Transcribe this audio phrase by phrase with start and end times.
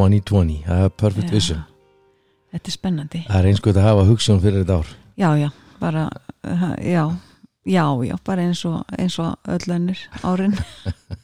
[0.00, 1.34] 2020 2020, það er perfect Já.
[1.34, 1.64] vision.
[2.50, 3.20] Þetta er spennandi.
[3.28, 4.92] Það er eins og þetta að hafa hugssjón fyrir þetta ár.
[5.20, 5.50] Já, já,
[5.80, 6.08] bara
[6.80, 7.04] Já,
[7.64, 10.56] já, já, bara eins og, eins og öll önnur árin.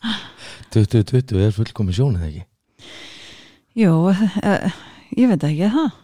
[0.76, 2.44] 2020 er fullkomi sjón eða ekki?
[3.80, 4.76] Jú, uh,
[5.16, 5.96] ég veit ekki það?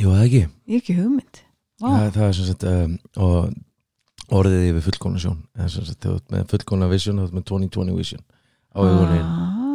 [0.00, 0.42] Jú, eða ekki?
[0.72, 1.42] Ég ekki hugmynd.
[1.82, 5.42] Vá, Það, það er sem sagt um, og orðið yfir fullkona sjón.
[6.32, 8.24] Með fullkona vision með 2020 vision
[8.72, 9.65] á augunni ah.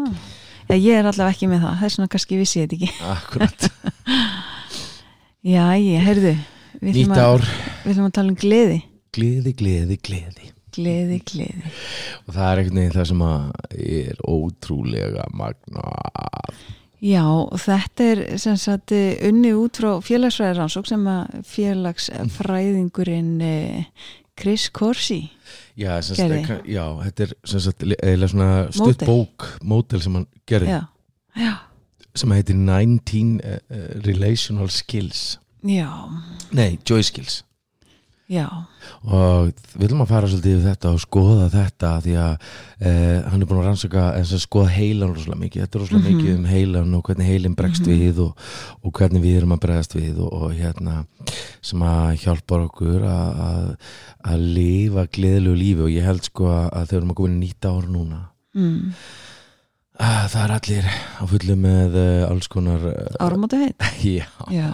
[0.78, 1.76] Ég er allavega ekki með það.
[1.80, 2.90] Það er svona kannski vissi ég þetta ekki.
[3.12, 3.68] Akkurat,
[5.56, 6.34] Já, ég, heyrðu
[6.86, 7.42] nýtt ár.
[7.84, 8.82] við ætlum að tala um gleði.
[9.12, 10.52] Gleði, gleði, gleði.
[10.72, 11.72] Gleði, gleði.
[12.28, 16.62] Og það er einhvern veginn það sem er ótrúlega magnað.
[17.02, 17.26] Já,
[17.66, 23.86] þetta er sem sagt eh, unni út frá félagsfræðir rannsók sem að félagsfræðingurinn eh,
[24.42, 25.20] Chris Corsi.
[25.78, 25.96] Já,
[26.48, 27.34] ka- já, þetta er
[27.68, 27.86] sagt
[28.76, 30.68] stutt bók mótel sem hann gerði.
[30.76, 30.82] Já,
[31.38, 31.54] já,
[32.16, 35.38] sem heitir 19 uh, uh, Relational Skills.
[36.52, 37.44] Nei, Joy Skills
[38.32, 38.46] já
[39.04, 43.42] og við viljum að fara svolítið yfir þetta og skoða þetta því að uh, hann
[43.44, 46.18] er búin að rannsaka eins að skoða heilan rosalega mikið þetta er rosalega Mhm.
[46.22, 48.00] mikið um heilan og hvernig heilin bregst Mhm.
[48.00, 48.46] við og,
[48.84, 50.96] og hvernig við erum að bregast við og, og hérna
[51.62, 53.76] sem að hjálpar okkur að, að,
[54.32, 57.90] að lifa gleðilegu lífi og ég held sko að, þau erum að koma nýtt ár
[57.92, 58.22] núna
[58.56, 58.94] mm.
[60.02, 64.70] Að það er allir á fullu með uh, alls konar uh, Áramóta heit já, Já,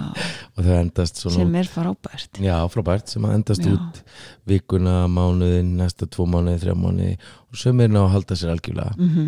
[0.56, 2.40] og það endast svona sem er frábært.
[2.44, 3.74] Já, frábært, sem að endast Já.
[3.76, 4.00] út
[4.48, 7.18] vikuna, mánuðin, næsta tvo mánuði, þrjá mánuði
[7.48, 8.96] og sömur ná að halda sér algjörlega.
[8.96, 9.28] mm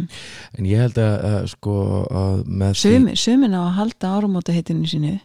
[0.60, 1.76] En ég held að, að sko
[2.24, 5.18] að með Sumi, Sumin á að halda áramóta heitinu sínu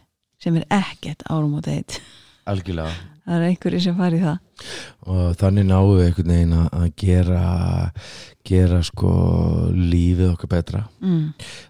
[0.43, 1.99] sem er ekkert áramóta heit
[2.45, 2.93] algjörlega
[3.25, 4.65] Það er einhverju sem fari í það
[5.09, 7.45] og þannig náum við einhvern veginn að, gera
[8.45, 9.09] gera sko
[9.73, 10.83] lífið okkar betra.
[11.01, 11.23] mm.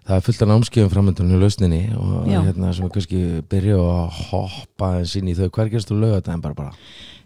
[0.04, 2.42] Það er fullt af námskeiðum framöndunum í lausninni og Já.
[2.44, 5.48] hérna sem við kannski byrja að hoppa inn í þau.
[5.48, 6.74] Hver gerst þú það bara bara?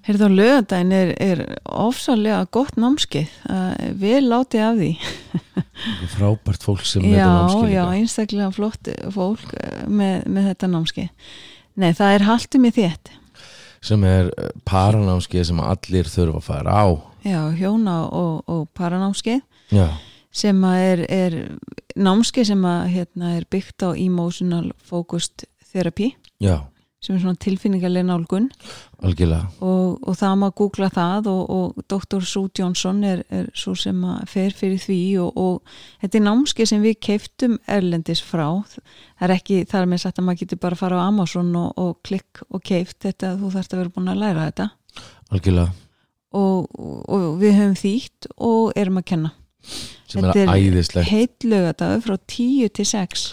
[0.07, 4.91] Heyrðu á lögadaginn er, er ofsalega gott námskeið uh, Vel látið af því
[6.15, 7.99] Frábært fólk sem Já, þetta námskeið já, líka.
[7.99, 11.35] einstaklega flott fólk eh, með, með þetta námskeið
[11.81, 13.13] Nei, það er haltum í þétt
[13.85, 16.87] sem er eh, paranámskeið sem allir þurfa að fara á.
[17.25, 19.43] Já, hjóna og, og paranámskeið
[19.77, 19.87] Já.
[20.33, 21.37] sem er, er
[22.01, 26.65] námskeið sem að hérna, er byggt á emotional focused therapy Já,
[27.01, 28.51] sem er svona tilfinningarlega nálgun.
[29.01, 29.49] Algjörlega.
[29.65, 32.25] Og, og það má googla það og, og Dr.
[32.29, 36.71] Sue Johnson er, er svo sem að fer fyrir því og, og þetta er námskeið
[36.73, 38.47] sem við keiftum erlendis frá.
[38.69, 41.71] Það er ekki þar með sagt að maður getur bara að fara á Amazon og,
[41.81, 44.69] og klikk og keift þetta þú þarfst að vera búin að læra þetta.
[45.31, 45.73] Algjörlega,
[46.37, 46.69] og,
[47.09, 49.33] og við höfum þýtt og erum að kenna.
[50.11, 51.09] Sem er æðislegt.
[51.09, 53.27] heitt lögadagur frá 10 til 6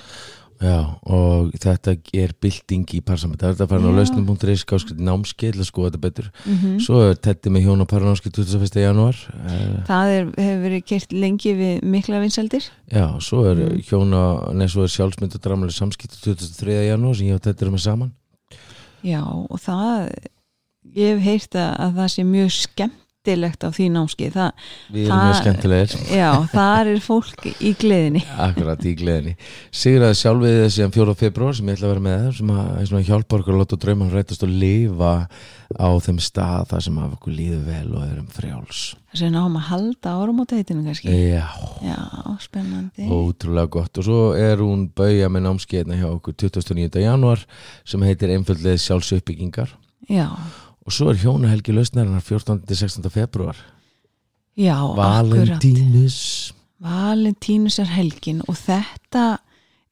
[0.57, 5.62] Já, og þetta er bylting í er þetta að fara á lausnum.is skáskriði námskeið til
[5.62, 8.81] að skoða þetta betur mm svo er Tetti með hjón og paranámskeið 21.
[8.81, 13.84] janúar uh, það er, hefur verið kert lengi við mikla vinseldir já, svo er Mhm.
[13.85, 14.23] hjóna
[14.57, 16.88] neð svo er sjálfsmynd og dramalega samskipt 23.
[16.90, 18.12] janúar sem ég og Tetti erum með saman
[19.06, 20.09] Já, og það
[20.97, 22.51] ég hef heyrt að, að það sé mjög
[23.27, 24.51] skemmtilegt á því námski það,
[24.91, 25.95] við erum Það- mjög skemmtilegir.
[26.15, 28.21] Já, þar er fólk í gleðinni.
[28.47, 29.33] Akkurat í gleðinni.
[29.71, 31.16] Sigraði sjálfið þessi 4.
[31.19, 32.69] februar sem ég ætla að vera með þér sem að,
[32.99, 35.11] að hjálpa okkur að láta drauman rætast og lifa
[35.67, 38.84] á þeim stað þar sem að okkur líður vel og erum frjáls.
[39.11, 41.11] Þess að náum að halda áramóta heitinu kannski.
[41.11, 41.47] Já,
[41.84, 41.97] Já,
[42.43, 43.07] spennandi.
[43.11, 43.99] Ótrúlega gott.
[43.99, 47.02] Og svo er hún bauja með námskeiðna hjá okkur 29.
[47.03, 47.43] januar
[47.87, 49.73] sem heitir einföldlega sjálfsauppbyggingar
[50.07, 50.29] Já,
[50.87, 52.61] og svo er hjónahelgi lausnarinnar 14.
[52.67, 53.09] til 16.
[53.11, 53.57] februar
[54.55, 55.28] já, akkurat.
[55.28, 59.39] Valentínus Valentínus er helgin og þetta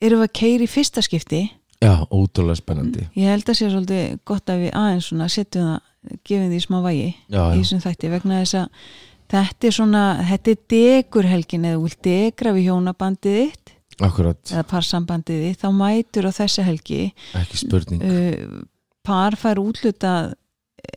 [0.03, 1.42] erum við að keiri í fyrsta skipti.
[1.81, 3.07] Já, ótrúlega spennandi.
[3.18, 5.89] Ég held að sé svolítið gott að við aðeins svona setjum það,
[6.30, 8.94] gefum því smá vægi Já, í þessum þætti vegna þess að
[9.33, 13.74] þetta er svona, þetta er degur helgin eða þú vilt degra við hjónabandið þitt
[14.06, 17.01] akkurat, eða parsambandið þitt þá mætur á þessi helgi.
[17.41, 18.06] Ekki spurning.
[18.06, 18.65] Uh,
[19.06, 20.36] par fær útlutað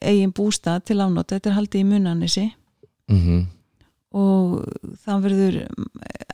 [0.00, 2.46] eigin bústað til afnótt þetta er haldið í munanissi
[3.12, 3.46] mm
[4.18, 4.62] og
[5.04, 5.56] það verður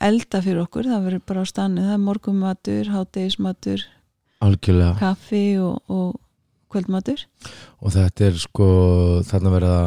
[0.05, 3.83] elda fyrir okkur, það verður bara á stannu það er morgumatur, hátegismatur
[4.45, 4.93] Algjörlega.
[5.01, 6.21] kaffi og, og
[6.71, 7.25] kvöldmatur.
[7.83, 8.69] Og þetta er sko
[9.27, 9.79] þarna verða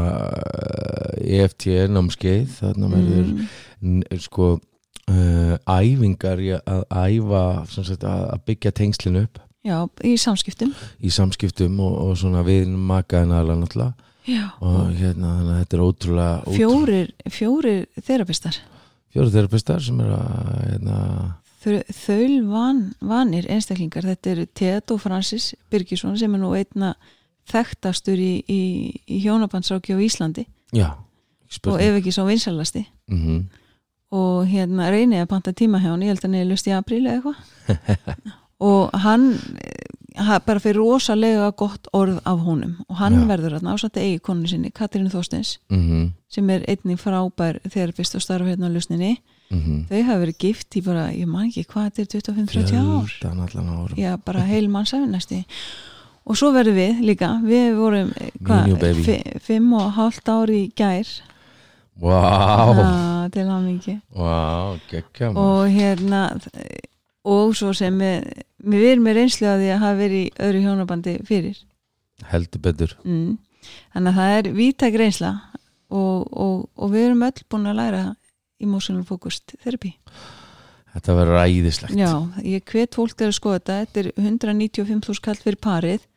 [1.21, 3.33] eh, EFT námskeið þarna verður
[3.77, 10.73] Mm, sko uh, æfingar að æfa sagt, að byggja tengslinu upp já, í samskiptum.
[11.01, 14.11] Í samskiptum og, og svona við makaðin aðla náttúrulega.
[14.27, 18.57] Já, og hérna þannig að þetta er ótrúlega, fjórir, fjórir þerapistar.
[19.15, 20.97] Fjóru þerapistar sem er að hérna,
[21.95, 24.09] þaul van, vanir einstaklingar.
[24.11, 26.93] Þetta eru Teto Francis Birgisson sem er nú einna
[27.47, 28.61] þekktastur í, í,
[29.07, 30.43] í hjónabandsráki á Íslandi.
[30.75, 30.91] Já
[31.65, 32.87] og ef ekki svo vinsalasti.
[33.07, 33.45] Mm -hmm.
[34.11, 36.01] og hérna reynið að panta tíma hjá hann.
[36.01, 37.35] Ég held að hann er lust í apríl eða eitthvað
[38.59, 39.39] og hann
[40.17, 42.75] ha, bara fyrir rosalega gott orð af honum.
[42.89, 43.27] Og hann Já.
[43.29, 48.15] verður þarna ásætti eigi konu sinni, Katrínu Þorsteins Mm sem er einnig frábær þegar fyrst
[48.17, 49.13] og starfa hérna á lusninni
[49.87, 53.93] þau hafa verið gift í bara, ég man ekki hvað þetta er 25-30 ár.
[53.95, 55.45] Já, bara heil mannsæfi næsti
[56.27, 59.03] og svo verðum við líka við vorum, eh, Me and you, baby.
[59.03, 61.07] fi- fimm og hálft ári í gær.
[62.01, 63.45] Vá, Já, til
[64.91, 65.37] geggja maður.
[65.37, 66.41] og hérna
[67.23, 68.43] og svo sem við,
[68.73, 71.59] við erum með reynslu að því að hafa verið í öðru hjónabandi fyrir.
[72.31, 72.97] Heldur betur.
[73.05, 73.37] Mm.
[73.93, 75.31] þannig að það er vítæk reynsla
[75.89, 78.03] og, og, og við erum öll búin að læra
[78.63, 79.93] emotional focused therapy.
[80.93, 81.97] Þetta verður æðislegt.
[81.99, 82.11] Já,
[82.41, 83.75] ég hvet fólk til að skoða þetta.
[83.83, 86.07] Þetta er 195.000 kall fyrir parið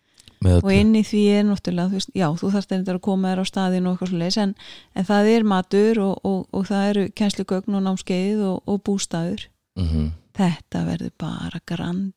[0.40, 3.42] og inn í því er náttúrulega þú veist, já, þú þarft einnig að koma þér
[3.44, 4.54] á staðin og eitthvað svo leis en,
[4.96, 9.48] en það er matur og, og, og það eru kænslugögn og námskeið og, og bústaður.
[9.78, 10.08] Mhm.
[10.40, 12.14] þetta verður bara grand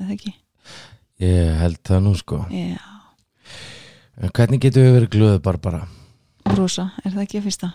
[0.00, 0.32] eða ekki?
[1.24, 2.80] Ég held það nú sko Já,
[4.16, 5.86] En Hvernig getum við verið glöðu Barbara?
[6.46, 7.68] brosa, er það ekki að fyrsta?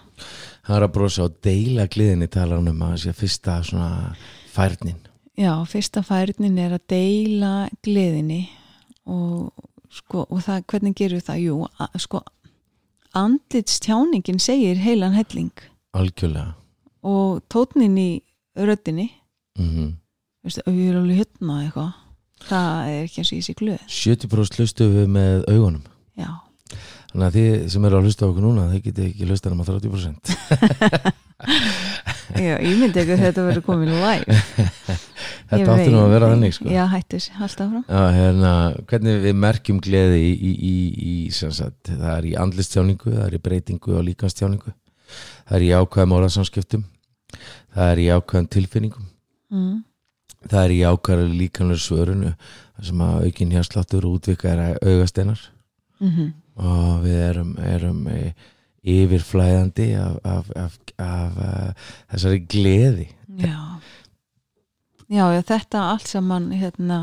[0.66, 3.90] Það er að brosa og deila gliðinni talar hann um að það sé fyrsta svona
[4.54, 5.02] færnin
[5.40, 7.52] Já, fyrsta færnin er að deila
[7.84, 8.42] gleðinni
[9.12, 9.52] og
[9.92, 11.44] sko, og það, hvernig gerur það?
[11.46, 12.22] Jú, að, sko
[13.18, 15.52] andlitstjáningin segir heilan helling
[15.98, 16.54] algjörlega
[17.04, 18.12] og tótnin í
[18.56, 19.10] röddinni
[19.60, 19.98] mm
[20.42, 21.92] veistu, og ég er alveg hérna eitthvað
[22.48, 23.84] það er ekki eins og ég sé glöð.
[23.98, 25.84] 70% hlustu við með augunum.
[26.20, 26.32] Já,
[27.12, 29.70] Þannig að þið sem eru að hlusta okkur núna þið getið ekki hlusta um að
[29.74, 30.30] 30%
[32.40, 34.38] Já ég myndi ekki að þetta verður komin live.
[35.52, 36.68] Þetta áttur nú að vera þannig sko.
[36.72, 37.82] Já, hættis, halda áfram.
[37.84, 38.52] Já, hérna,
[38.88, 40.76] hvernig við merkjum gleði í, í, í,
[41.12, 44.72] í sagt, það er í andlistjáningu, það er í breytingu og líkanstjáningu,
[45.50, 46.86] það er í ákvæðum orðarsamskiptum,
[47.76, 49.10] það er í ákvæðum tilfinningum,
[49.52, 49.76] mm.
[50.50, 52.36] Það er í ákvæðum líkanlega svörunu,
[52.82, 55.50] sem að aukin hérsláttur útvika er augasteinar
[56.02, 58.34] Mm og við erum, erum e,
[58.82, 63.08] yfirflæðandi af, af, af, af uh, þessari gleði.
[63.40, 63.58] Já.
[65.08, 67.00] já, já, þetta allt saman hérna,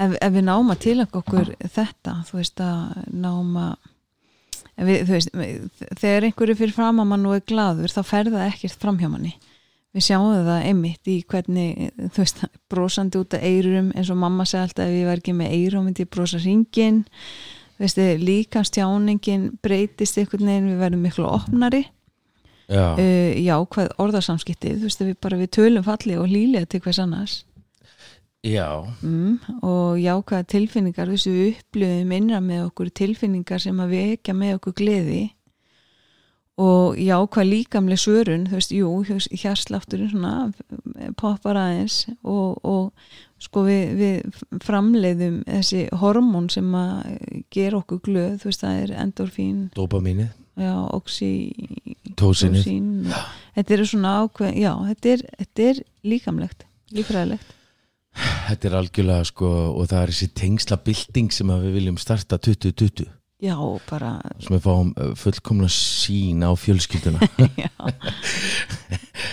[0.00, 3.74] ef, ef við náum að tilaka okkur þetta, þú veist að náum að
[4.88, 5.36] við, veist,
[6.00, 9.10] þegar einhverju fyrir fram að mann og er gladur, þá fer það ekkert fram hjá
[9.12, 9.34] manni.
[9.90, 14.44] Við sjáum það einmitt í hvernig, þú veist, brosandi út af eyrum, eins og mamma
[14.46, 17.00] segi alltaf ef ég var ekki með eyrum, myndi ég brosa ringin
[17.80, 21.86] þú veist, líka stjáningin breytist einhvern veginn, við verðum miklu opnari.
[22.70, 26.82] Já, uh, jákvæð orðarsamskipti þú veist að við bara við tölum falli og lílega til
[26.84, 27.40] hvers annars.
[28.46, 34.54] Já, mm, og jákvæða tilfinningar við upplöfum innra með okkur tilfinningar sem að vekja með
[34.60, 35.24] okkur gleði
[36.60, 38.90] og jákvæð líkamleg svörun þú veist, jú,
[39.42, 40.32] hérslátturinn svona
[41.20, 42.90] poppar aðeins og, og
[43.40, 47.14] sko við, við framleiðum þessi hormón sem að
[47.54, 51.30] gera okkur glöð, þú veist það er endorfín, dopamínið, já, oxy
[52.20, 52.66] tósinið.
[52.66, 57.56] Tósín og- þetta eru svona ákveð já, þetta er, þetta er líkamlegt lífræðilegt
[58.50, 63.06] Þetta er algjörlega sko og það er þessi tengsla bylting sem við viljum starta 2020
[63.42, 63.56] já,
[63.88, 67.24] bara sem við fáum uh, fullkomna sín á fjölskylduna.
[67.64, 67.72] Já.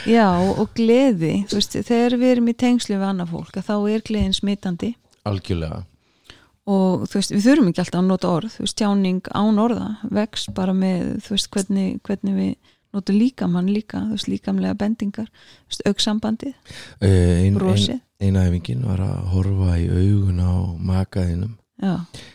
[0.07, 1.43] já, og gleði.
[1.51, 4.93] Veist, þegar við erum í tengslu við annað fólk þá er gleðin smitandi.
[5.27, 5.83] Algjörlega.
[6.67, 8.57] Og veist, við þurfum ekki alltaf að nota orð.
[8.63, 15.27] Veist, tjáning án orða vex bara með, hvernig, hvernig við notum líkamann líka, líkamlega bendingar,
[15.85, 21.93] auksambandið uh, ein, ein, brosið, Eina æfingin var að horfa í augun á makaðinum já,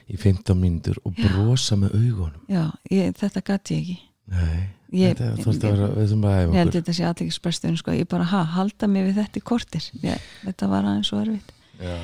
[0.08, 2.40] í 15 mínútur og brosa með augunum.
[2.50, 3.98] Já ég, þetta gæti ég ekki.
[4.32, 4.60] Nei,
[4.92, 8.08] Ég- þetta þótt að vera við þurfum að Ég held þetta sé aðtekispresturinn sko, ég
[8.08, 11.52] bara, ha, halda mig við þetta í kortir ég, þetta var aðeins svo erfitt.
[11.82, 11.96] Já,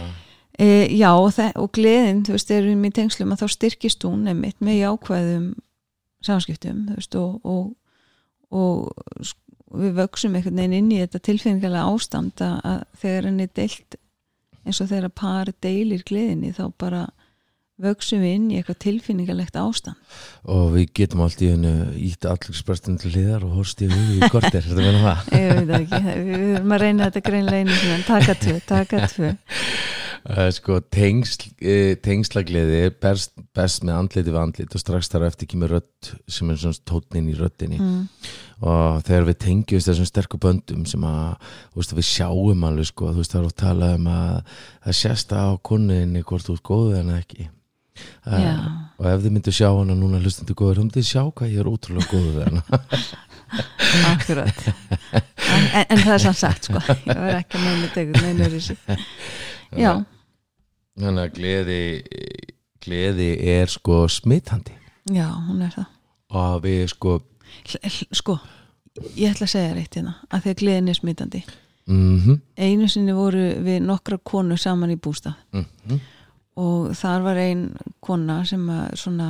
[0.58, 4.58] e, Já, og, og gleðin þú veist, erum í tengslum að þá styrkist hún einmitt
[4.64, 5.50] með jákvæðum
[6.24, 7.76] samskiptum, þú veist, og, og,
[8.50, 9.36] og
[9.78, 13.98] við vöksum einhvern veginn inn í þetta tilfinningarlega ástand að, þegar henni deilt
[14.64, 17.04] eins og þegar par deilir gleðinni þá bara
[17.82, 19.98] vöksum við inn í eitthvað tilfinningarlegt ástand.
[20.48, 24.32] Og við getum allt í hennu ítt allugsprestin til hliðar og horst í augu í
[24.32, 25.30] kortir, þetta meina það.
[25.38, 27.38] Ég veit ekki, við erum að reyna þetta
[27.94, 29.32] en taka tvö, taka tvö.
[30.28, 35.24] Uh, sko, tengsl, uh, tengslagliði er best, best með andliti við andlit og strax þar
[35.24, 37.78] á eftir kemur rödd sem er svona tótnin í röddinni.
[37.78, 38.04] Mm.
[38.58, 43.22] og þegar við tengjumst þessum sterku böndum sem að veist, við sjáum alveg sko, þú
[43.22, 44.56] veist það er að tala um að
[44.88, 47.46] það sést á konunni hvort þú ert góðu en ekki
[48.26, 48.66] uh,
[48.98, 51.70] og ef þið myndu sjá hana núna hlustandi góður, þá myndu sjá hvað ég er
[51.70, 52.80] ótrúlega góðu við hana.
[54.12, 54.64] Akkurat.
[54.68, 56.82] En, en, það er sann sagt sko.
[56.82, 58.76] Ég verð ekki að meina tegur neina þessi
[59.78, 59.92] já,
[60.98, 61.78] þannig að gleði
[62.84, 64.76] gleði er sko smitandi.
[65.14, 65.88] Já, hún er það.
[66.36, 67.16] Og við sko
[68.18, 68.36] sko,
[69.14, 71.46] ég ætla að segja reitt hérna að því að gleðin er smitandi.
[71.88, 75.38] Mhm, einu sinni voru við nokkra konur saman í bústað.
[75.56, 76.04] Mhm
[76.58, 77.64] og þar var ein
[78.04, 79.28] kona sem að svona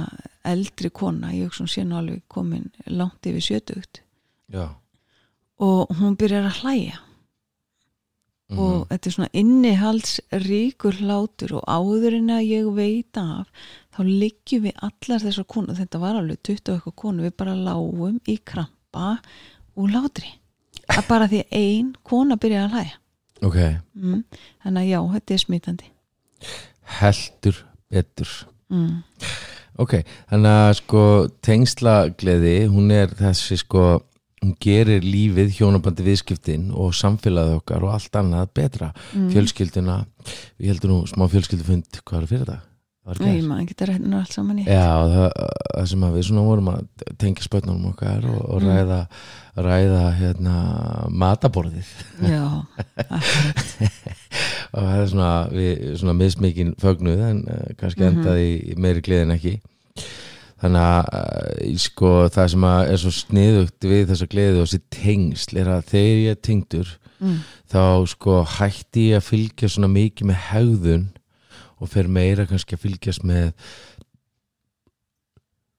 [0.49, 4.01] eldri kona ég hugsa hún sé nú alveg komin langt yfir sjötugt.
[4.49, 4.71] Já,
[5.61, 7.03] og hún byrjar að hlæja.
[8.49, 13.51] Mhm, og þetta er svona innihaldsríkur hlátur og áður en að ég veit af
[13.93, 17.59] þá liggjum við allar þessar konu þetta var alveg 20 og eitthvað konu við bara
[17.59, 19.11] lágum í krampa
[19.77, 20.33] og látri
[20.89, 22.97] að bara því að ein kona byrja að hlæja.
[23.45, 23.59] Ok.
[23.95, 24.25] Mm.
[24.65, 25.93] þannig að já, þetta er smitandi
[26.99, 28.31] heldur betur
[28.73, 29.03] mm.
[29.83, 31.03] ok, þannig að sko
[31.45, 33.85] tengslagleði, hún er þessi sko,
[34.43, 39.31] hún gerir lífið hjónabandi viðskiptin og samfélagið okkar og allt annað betra Mm.
[39.33, 40.01] fjölskylduna,
[40.59, 42.65] við heldum nú smá fjölskyldufund, hvað er fyrir það?
[43.25, 45.29] Nei, maður getur rættin allt saman í Já, það,
[45.73, 46.81] það sem að við svona vorum að
[47.23, 48.69] tengja spötnum okkar og, og Mm.
[48.69, 48.99] ræða,
[49.65, 50.57] ræða hérna
[51.09, 51.89] mataborðið
[52.29, 52.43] Já,
[53.09, 53.75] akkurat
[54.75, 58.19] og það er svona, við, svona mismikinn fögnuð en uh, kannski Mhm.
[58.19, 59.55] endaði í meiri gleði en ekki
[60.59, 65.61] þannig að uh, sko, það sem er svo sniðugt við þessa gleði og þessi tengsl
[65.63, 67.39] er að þegar ég er tengdur mm.
[67.73, 71.09] þá sko hætti ég að fylgja svona mikið með hegðun
[71.79, 73.53] og fer meira kannski að fylgjast með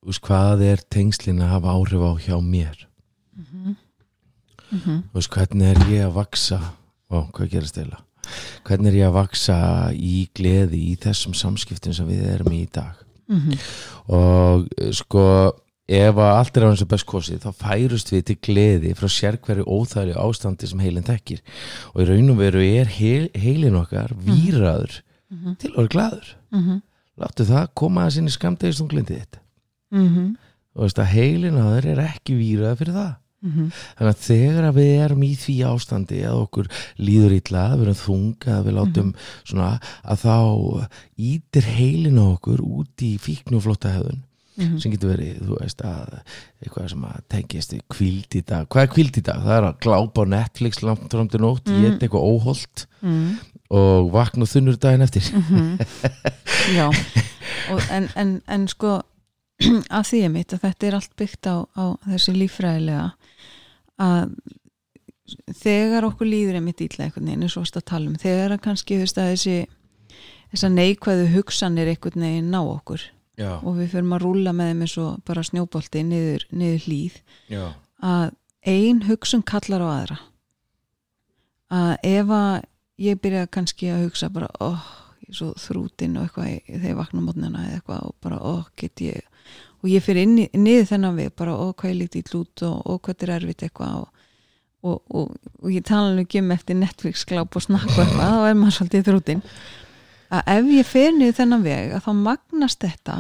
[0.06, 2.86] veist, hvað er tengslin að hafa áhrif á hjá mér?
[3.36, 5.00] Mm -hmm.
[5.12, 6.60] þú veist, hvernig er ég að vaksa
[7.10, 8.04] ó, hvað gerast eila
[8.68, 9.58] hvernig er ég að vaksa
[9.94, 12.96] í gleði í þessum samskiptum sem við erum í í dag?
[13.30, 13.58] Mhm.
[14.08, 15.54] og eh, sko
[15.90, 19.10] ef að allt er á eins og best kosið þá færust við til gleði frá
[19.10, 21.42] sérkverju óþæri ástandi sem heilin þekkir.
[21.96, 24.14] Og í raun og veru er heil, heilin okkar
[25.30, 25.58] víraður Mhm.
[25.58, 26.82] til að vera glaður Mhm.
[27.20, 29.40] láttu það koma að sinni skamdegistunglindið þitt
[29.92, 30.36] Mhm.
[30.76, 33.72] og veist að heilin á þér er ekki víraður fyrir það Mhm.
[33.98, 36.68] þannig að þegar að við erum í því ástandi að okkur
[37.00, 39.14] líður illa, að við erum þunga að við látum
[39.46, 44.24] svona að þá ítir heilin á okkur út í fíknu og flotta hefðun
[44.60, 44.78] Mhm.
[44.82, 46.20] sem getur verið, þú veist að
[46.62, 49.38] eitthvað sem að tengist við kvíld í dag hvað er kvíld í dag?
[49.40, 51.72] Það er að glápa á Netflix langt fram til nótt, Mm.
[51.78, 51.82] mm.
[51.82, 53.40] geta eitthvað óholt Mhm.
[53.70, 55.30] Og vakna þunnur daginn eftir.
[55.36, 55.78] Mhm.
[56.78, 56.88] Já.
[57.74, 59.00] Og en, en, en sko
[59.98, 63.10] að því er mitt að þetta er allt byggt á, á þessi líffræðilega
[64.00, 64.34] að
[65.60, 68.98] þegar okkur líður einmitt ítla einhvern veginn eins og að tala um þegar að kannski
[68.98, 69.58] þú veist, að þessi
[70.54, 73.04] þessar neikvæðu hugsanir einhvern veginn ná okkur
[73.40, 77.20] Já, og við förum að rúlla með þeim eins og bara snjóbolti niður, niður hlýð
[77.52, 77.66] já,
[78.04, 78.26] að
[78.68, 80.18] ein hugsun kallar á aðra.
[81.70, 82.56] Að ef að
[83.00, 84.84] ég byrja kannski að hugsa bara oh,
[85.24, 88.16] ég er svo þrútin og eitthvað í- þegar ég vakna á mótnina eða eitthvað og
[88.26, 89.26] bara oh, get ég
[89.80, 92.80] og ég fyrir inn í, niður þennan við bara oh, hvað ég lítið út og
[92.92, 94.24] oh, hvað er erfitt eitthvað og,
[94.84, 98.34] og, og, og ég tala alveg ekki um eftir Netflix gláp og snakk og eitthvað
[98.36, 99.44] þá er maður svolítið þrútin.
[100.30, 103.16] Að ef ég fer niður þennan veg að þá magnast þetta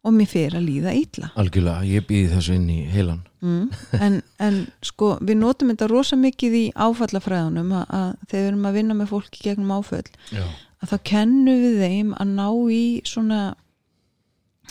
[0.00, 3.22] og mér fer að líða ítla algjörlega, ég býði þessu inn í heilan.
[3.40, 3.70] Mm.
[4.04, 8.68] en, en sko við notum þetta rosa mikið í áfallafræðunum að, að þegar við erum
[8.68, 10.44] að vinna með fólki gegnum áföll Já,
[10.80, 13.40] að þá kennum við þeim að ná í svona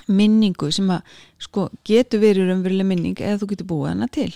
[0.10, 4.32] minningu sem að sko getur verið raunveruleg minning eða þú getur búið hana til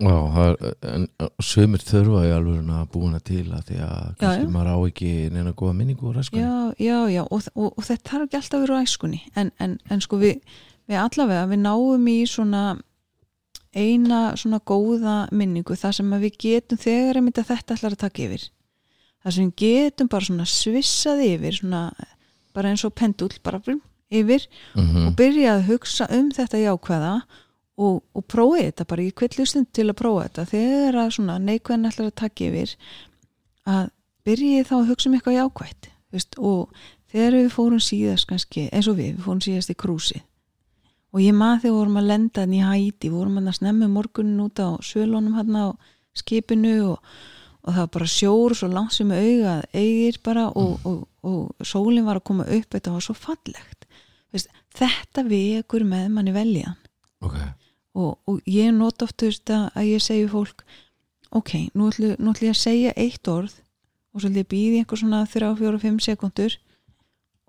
[0.00, 0.16] Já,
[0.46, 0.54] er,
[0.94, 1.06] en
[1.44, 4.52] sömur þurfa í alveg að búina til að því að kannski já.
[4.54, 6.44] maður á ekki neina góða minningu og raskunni.
[6.44, 9.50] já, já, já og, og, og þetta þarf ekki alltaf að vera á æskunni en,
[9.60, 10.40] en, en sko við,
[10.88, 12.62] við allavega við náum í svona
[13.76, 18.48] eina svona góða minningu þar sem við getum þegar að þetta ætlar að taka yfir
[19.22, 21.82] þar sem við getum bara svona svissað yfir svona
[22.56, 23.60] bara eins og pendull bara
[24.10, 25.06] yfir Mhm.
[25.06, 27.12] og byrja að hugsa um þetta jákvæða
[27.80, 30.46] og, og prófið þetta bara í kvillustund til að prófa þetta.
[30.52, 32.74] Þegar að svona neikvæðan ætlar að taka yfir
[33.70, 33.84] að
[34.28, 38.88] byrjið þá að hugsa um eitthvað jákvætt veist, og þegar við fórum síðast kannski, eins
[38.90, 40.20] og við, við fórum síðast í krúsi
[41.10, 44.62] og ég maður þegar vorum að lenda hann í Hæti, vorum að snemmi morgunin út
[44.62, 45.66] á sölunum hann á
[46.16, 47.10] skipinu og,
[47.64, 52.06] og það var bara sjór svo langt sem auga eigir bara og, og, og sólinn
[52.06, 53.88] var að koma upp þetta var svo fallegt.
[54.30, 56.78] Veist, þetta vekur með manni veljan
[57.24, 57.36] ok,
[57.94, 60.64] og, og ég nota oft að ég segi fólk
[61.30, 63.54] ok, nú ætlum, ætlum ég að segja eitt orð
[64.10, 66.58] og svo ætlum ég að býði einhver svona 3, 4, 5 sekundur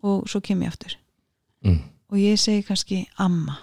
[0.02, 0.98] og svo kem ég aftur.
[1.62, 1.82] Mm.
[2.12, 3.56] og ég segi kannski amma.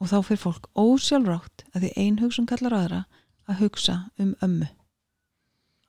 [0.00, 3.00] Og þá fyrir fólk ósjálfrátt að því ein hugsun kallar aðra
[3.50, 4.70] að hugsa um ömmu.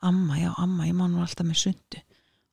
[0.01, 2.01] Amma, já amma, ég man var alltaf með sundu.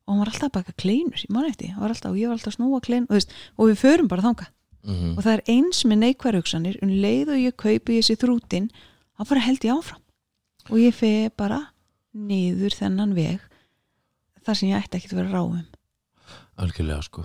[0.06, 2.58] Og hún var alltaf að baka kleinur ég man eftir, og ég var alltaf að
[2.60, 4.46] snúa klein og, og við förum bara þanga
[4.88, 8.70] Mm og það er eins með neikvæður hugsanir um leið og ég kaupi þessi þrútin
[8.72, 10.02] þá bara held ég áfram.
[10.70, 11.72] Og ég fegi bara
[12.12, 13.40] niður þennan veg
[14.44, 15.66] þar sem ég ætti ekki að vera ráum
[16.58, 17.24] algjörlega sko.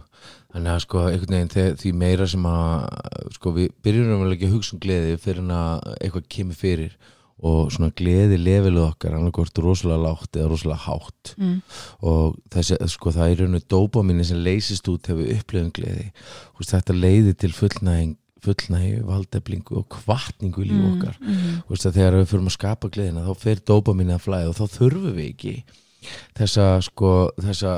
[0.53, 4.49] Þannig að sko einhvern veginn þegar, því meira sem að sko við byrjum að ekki
[4.49, 6.97] að hugsa um gleði fyrir að eitthvað kemur fyrir
[7.43, 11.33] og svona gleði lefiluð okkar annarkvort rosalega lágt eða rosalega hátt.
[11.37, 11.61] Mm.
[12.05, 16.09] og þessi, sko það er rauninu dópaminni sem leysist út þegar við upplifum gleði.
[16.57, 21.15] Húst, þetta leiði til fullnæging fullnægi, valdeflingu og kvartningu í líf okkar.
[21.21, 21.61] mm.
[21.69, 25.15] Húst, þegar við förum að skapa gleðina þá fer dópaminni að flæða og þá þurfum
[25.15, 25.55] við ekki
[26.37, 27.73] þessa sko þessa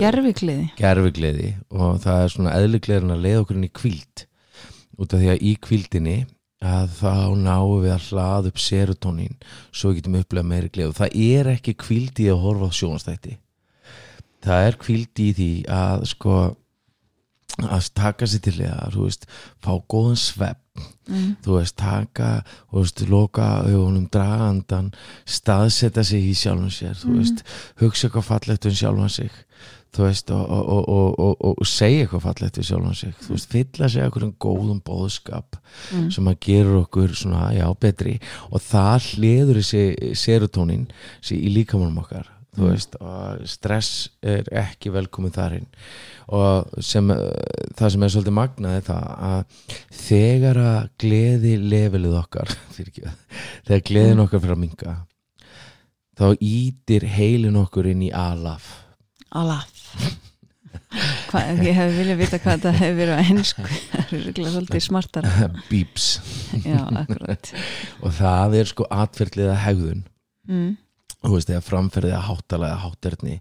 [0.00, 4.24] gerfikliði gerfugleði og það er svona eðligleðin að leiða okkur inn í kvíld
[5.00, 6.16] út af því að í kvíldinni
[6.62, 9.36] að þá náum við að hlaða upp serotonín
[9.70, 12.78] svo við getum upplegað meiri gleð og það er ekki kvíld í að horfa á
[12.78, 13.36] sjónastætti
[14.42, 16.40] það er kvíld í því að sko
[17.60, 18.54] að taka sér til
[18.96, 19.26] veist,
[19.60, 20.62] fá góðan svepp
[21.08, 21.36] mm.
[21.44, 22.30] þú veist, taka
[22.72, 24.92] veist, loka augunum dragandan
[25.28, 27.18] staðsetja sig í sjálfum sér Mhm.
[27.18, 27.44] veist,
[27.82, 29.30] hugsa eitthvað fallegt um sjálfan sig
[29.92, 33.14] þú veist, og, og, og, og, segja eitthvað fallegt um sjálfan sig.
[33.26, 35.58] Þú veist, fylla sig eitthvað um góðum bóðskap
[35.92, 36.10] Mm.
[36.12, 38.18] sem að gera okkur svona, já, betri.
[38.52, 40.82] Og það hliður þessi serotonin
[41.32, 42.26] í líkamannum okkar.
[42.52, 45.64] Þú veist, og stress er ekki velkomin þarinn
[46.28, 49.70] og sem, eh, það sem er svolítið magnað er það að
[50.02, 53.14] þegar að gleði lefilið okkar fyrirgefðu,
[53.70, 54.94] þegar gleðin okkar fyrir að minga
[56.20, 58.68] þá ítir heilin okkur inn í alaf.
[59.32, 59.71] Alaf
[61.32, 64.84] Hva, ég hef viljað vita hvað þetta hefur verið á ennsku það er örugglega svolítið
[64.84, 65.48] smartara.
[65.70, 66.08] Bíps.
[66.66, 66.80] Já,
[68.04, 70.06] og það er sko atferðliða hegðun.
[70.50, 70.70] Mm.
[71.22, 73.36] þú veist, eða framferðið að háttalega hátterni.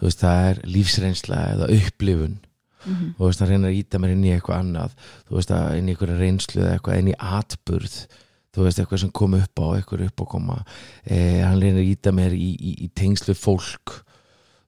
[0.00, 2.40] Þú veist, það er lífsreynsla eða upplifun.
[2.42, 2.48] Mm
[2.82, 4.94] þú veist, það reynir að íta mér inn í eitthvað annað.
[5.28, 7.98] Þú veist, inn í eitthvað reynslu eða eitthvað inn í atburð.
[8.52, 10.56] Þú veist, eitthvað sem kom upp á, eitthvað upp á koma.
[11.06, 14.02] Eh, hann reynir að íta mér í, í, í tengslu fólk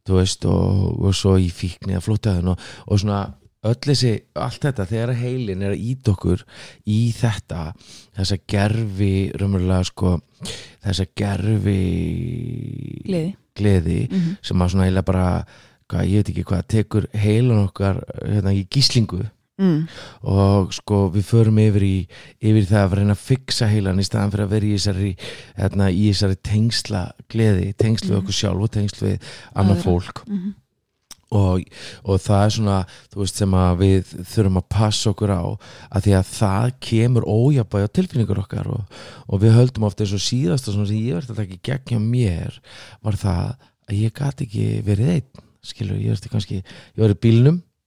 [0.04, 3.22] þú veist, og, og svo í fíkni að flótaðun og, og svona
[3.64, 6.42] öll þessi, allt þetta, þegar að heilin er að íta okkur
[6.90, 7.60] í þetta
[8.16, 10.16] þessa gerfi raunverulega sko,
[10.84, 11.78] þessa gerfi
[13.06, 13.30] gleði.
[13.56, 15.28] gleði mm sem að svona eiginlega bara
[15.88, 19.22] hvað, ég veit ekki hvað, tekur heilan okkar hérna, í gíslingu
[19.60, 19.78] mm.
[20.30, 21.94] og sko við förum yfir í
[22.40, 25.14] yfir það að reyna að fixa heilan í staðan fyrir að vera í þessari,
[25.60, 28.20] hérna, í þessari tengsla gleði, tengsl við Mhm.
[28.24, 30.54] okkur sjálf og tengsl við annað fólk Mm
[31.34, 31.62] og,
[32.04, 32.78] og það er svona
[33.12, 37.28] þú veist sem að við þurfum að passa okkur á að því að það kemur
[37.28, 41.18] ójabæði á tilfinningur okkar og, og við höldum ofta eins og síðasta svona sem ég
[41.18, 42.60] verði að taka í gegn hjá mér
[43.04, 43.54] var það
[43.88, 47.20] að ég gati ekki verið einn skilur, ég verði kannski ég var í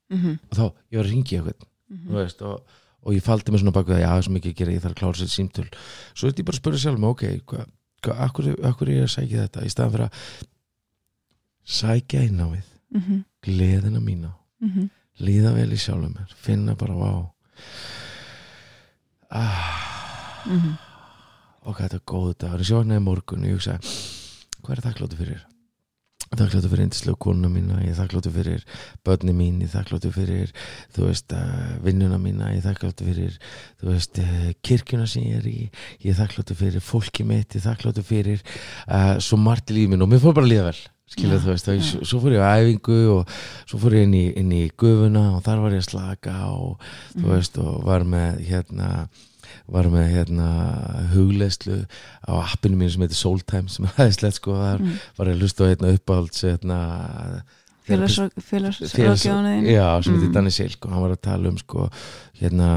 [0.09, 0.39] bílnum -hmm.
[0.51, 2.07] og þá ég var að ringi eitthvað Mhm.
[2.09, 2.61] þú veist, og,
[3.03, 4.71] og ég faldi mig svona bak við að já, það er svo mikið að gera,
[4.71, 5.67] ég þarf að klára sér símtöl
[6.13, 7.65] svo er ég bara að spyrja sjálf mig, ok hvað,
[8.01, 10.13] hvað, akkur, akkur er ég að sækja þetta í staðan fyrir að
[11.65, 13.23] sækja inn á við Mm -hmm.
[13.43, 14.89] gleðina mína Mm
[15.19, 17.29] líða vel í sjálfum mér finna bara vá
[19.29, 20.77] ah, -hmm.
[21.63, 23.79] ok, þetta er góð dagur ég sjóknaði morgun og ég hugsa
[24.61, 25.45] hvað er þakkláttu fyrir
[26.35, 28.65] þakkláttu fyrir indislegu konuna mína ég þakkláttu fyrir
[29.07, 30.51] börni mín ég þakkláttu fyrir
[30.95, 33.37] þú veist uh, vinnuna mína ég þakkláttu fyrir
[33.79, 35.57] þú veist uh, kirkjuna sem ég er í
[36.09, 38.43] ég þakkláttu fyrir fólki mitt ég þakkláttu fyrir
[38.89, 41.39] uh, svo margt í lífið minn og mér fór bara að líða vel skilja Já,
[41.39, 41.83] þú veist, já.
[41.87, 43.29] svo, svo fór ég á æfingu og
[43.63, 46.73] svo fór ég inn í, inn í gufuna og þar var ég að slaka og
[47.15, 47.29] þú Mhm.
[47.31, 48.89] veist og var með hérna
[49.67, 50.47] var með hérna
[51.13, 51.85] hugleðslu
[52.27, 54.97] á appinu mín sem heitir Soultime sem er aðeinslegt sko Mm.
[55.17, 56.79] var ég að hlusta á hérna uppáhalds hérna
[57.87, 60.33] félagsrákjáðan já, sem heitir Mm.
[60.33, 61.89] Danny Silk og hann var að tala um sko
[62.41, 62.69] hérna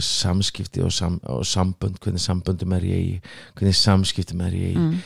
[0.00, 3.20] samskipti og, sam, og sambönd hvernig samböndum er ég í
[3.58, 4.96] hvernig samskiptum er ég í mm.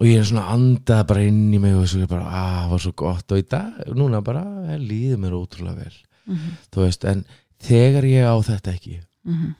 [0.00, 2.78] og ég er svona andað bara inn í mig og svo ég bara, ah, var
[2.84, 4.44] svo gott og í dag, núna bara,
[4.78, 7.24] líður mér ótrúlega vel Mm þú veist, en
[7.58, 9.54] þegar ég á þetta ekki -hmm.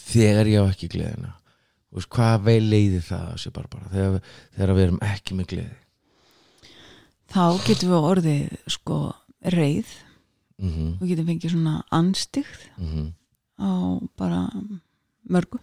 [0.00, 1.34] Þegar ég á ekki gleðina.
[1.90, 5.36] Þú veist, hvað vei leiðir það að sé bara bara þegar, þegar við erum ekki
[5.36, 5.76] með gleði.
[7.26, 8.98] Þá getum við orðið sko
[9.56, 9.94] reið.
[10.56, 13.14] Mm -hmm, við getum fengið svona anstíkt mm
[13.56, 14.50] á bara
[15.28, 15.60] mörgu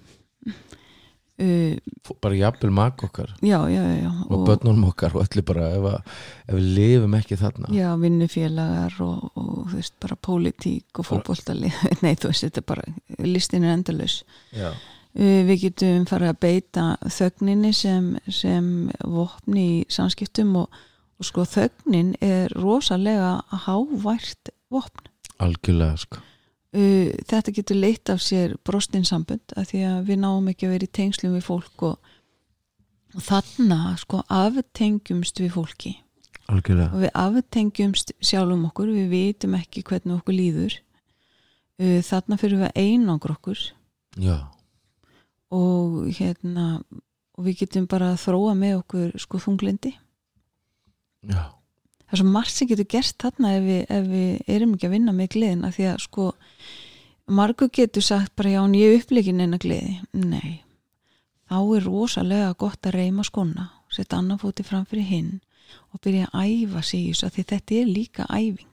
[2.21, 3.35] bara jafnvel mag okkar.
[3.41, 4.11] Já, já, já, já.
[4.29, 6.17] Og, börnunum okkar og allir bara ef, að,
[6.47, 7.69] ef við lifum ekki þarna.
[7.73, 12.67] Já, vinnufélagar og, og þú veist, bara pólitík og fótboltalið nei, þú veist, þetta er
[12.69, 12.87] bara,
[13.25, 13.79] listin er
[14.61, 18.67] uh, við getum farið að beita þögninni sem, sem
[19.01, 20.83] vopni í samskiptum og,
[21.17, 25.09] og sko þögnin er rosalega hávært vopn.
[25.41, 26.21] Algjörlega sko
[26.73, 30.89] uh, þetta getur leitt af sér brostinsambund að því að við náum ekki að vera
[30.89, 32.13] í tengslum við fólk og,
[33.13, 35.93] og þarna sko aftengjumst við fólki.
[36.51, 40.77] Algjörlega, og við aftengjumst sjálfum okkur við vitum ekki hvernig okkur líður.
[41.79, 43.65] Uh, þarna fyrir við að einangra okkur
[44.21, 44.37] já,
[45.53, 46.67] og hérna
[47.33, 49.95] og við getum bara að þróa með okkur sko þunglindi
[51.25, 51.41] já
[52.13, 54.91] það er svo margt sem getur gerst þarna ef við, ef við erum ekki að
[54.93, 56.25] vinna með gleðina því að sko
[57.33, 59.95] margur getur sagt bara já en ég upplegin eina gleði.
[60.13, 60.61] Nei,
[61.49, 65.33] þá er rosalega gott að reyma skona setja annan fóti fram fyrir hinn
[65.93, 68.71] og byrja að æfa sig í þessu því þetta er líka æfing.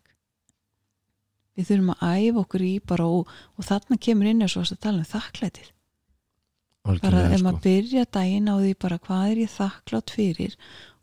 [1.56, 4.82] Við þurfum að æfa okkur í bara og, og þarna kemur inn eins og að
[4.84, 5.72] tala um þakklætið.
[6.90, 7.44] Bara ef sko.
[7.44, 10.56] maður byrja daginn á því bara hvað er ég þakklátt fyrir?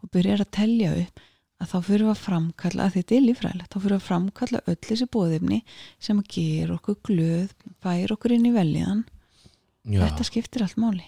[0.04, 1.26] og byrjar að telja upp
[1.57, 4.63] að þá fyrir við að framkalla, að þetta er lífræðilegt þá fyrir við að framkalla
[4.67, 5.61] öll þessi bóðefni
[5.97, 9.05] sem að gera okkur glöð færa okkur inn í veljiðan
[9.87, 11.05] já, þetta skiptir allt máli.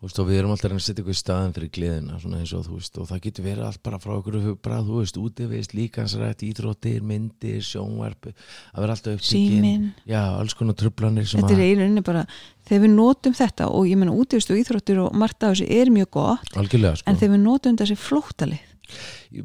[0.00, 2.38] Þú veist, og við erum alltaf að að setja ykkur í staðin fyrir gleðina svona
[2.40, 5.18] eins og þú veist, og það getur verið allt bara frá okkur bara, þú veist,
[5.20, 11.42] útivist, líkansrætt íþróttir, myndir, sjónvarp að vera alltaf upptíkin símin, já, alls konar trublanir sem
[11.42, 12.24] þetta er að rauninni bara
[12.70, 15.92] þegar við notum þetta og ég menna útivist og íþróttir og margt af þessu er
[15.92, 17.10] mjög gott algjörlega, sko.
[17.10, 18.69] en þegar við notum þessi flóttalið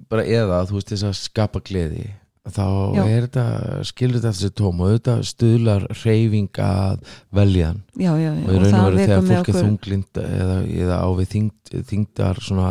[0.10, 2.05] bara eða, þú veist, þess að skapa gleði
[2.45, 3.01] þá Já.
[3.10, 3.43] er þetta
[3.89, 6.99] skilur þetta þessi tóm og þetta stuðlar reyfing að
[7.34, 10.99] veljan já, já, já, og í raun og veru þegar fólk er þunglind eða, eða
[11.01, 12.69] á við þyngd, þyngdar svona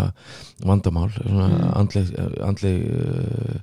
[0.63, 1.67] vandamál svona Mm.
[1.81, 2.15] andleg
[2.47, 3.59] andleg uh,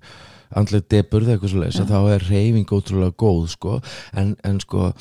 [0.58, 1.86] andleg deburð eitthvað svo leys Já.
[1.90, 3.78] þá er reyfing ótrúlega góð sko.
[4.18, 4.92] En, en sko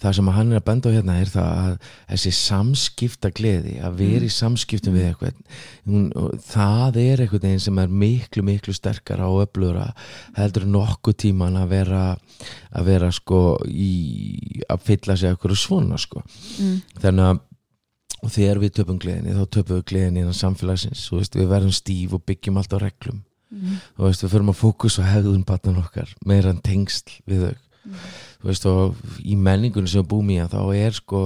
[0.00, 1.74] það sem hann er að benda á hérna er það að
[2.12, 7.92] þessi samskipta gleði að vera í samskiptum við eitthvað það er eitthvað einn sem er
[8.04, 9.90] miklu miklu sterkara og öflura
[10.38, 12.02] heldur nokkuð tíman að vera
[12.70, 13.92] að vera sko í
[14.70, 16.24] að fylla sig eitthvað svona sko.
[16.62, 17.46] Mm, þannig að
[18.20, 22.16] og þegar við töpum gleðinni þá töpum við gleðinni innan samfélagsins veist, við verðum stíf
[22.16, 25.80] og byggjum allt á reglum mm, þú veist, við förum að fókus á hefðun batnan
[25.82, 28.04] okkar meira en tengsl við þau mm.
[28.40, 31.22] þú veist, og í menningunum sem við búum í að þá er sko,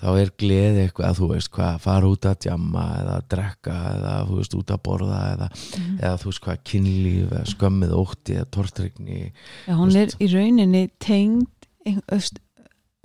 [0.00, 4.16] þá er gleði eitthvað að þú veist hvað, fara út að djamma eða drekka eða
[4.28, 5.94] þú veist, út að borða eða, Mhm.
[6.02, 9.20] eða þú veist hvað, kynlíf eða skömmið ótti eða tortrygni
[9.66, 11.48] Já, hún Þú er í rauninni tengd
[11.86, 12.38] ein- öst,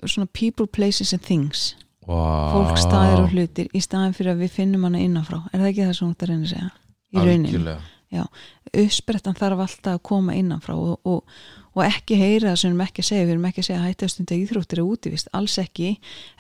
[0.04, 1.76] svona people, places and things
[2.08, 2.52] wow.
[2.52, 5.86] fólk, staðir og hlutir í staðin fyrir að við finnum hana innanfrá er það ekki
[5.88, 6.72] það sem hún ætti að reyna að segja
[7.14, 7.80] í rauninni, Algjörlega.
[8.74, 11.24] Uppsprettan þarf alltaf að koma innanfrá og, og,
[11.74, 13.26] og ekki heyra það sem við erum ekki að segja.
[13.28, 15.90] Við erum ekki að segja að hættastund að íþróttir er útivist alls ekki,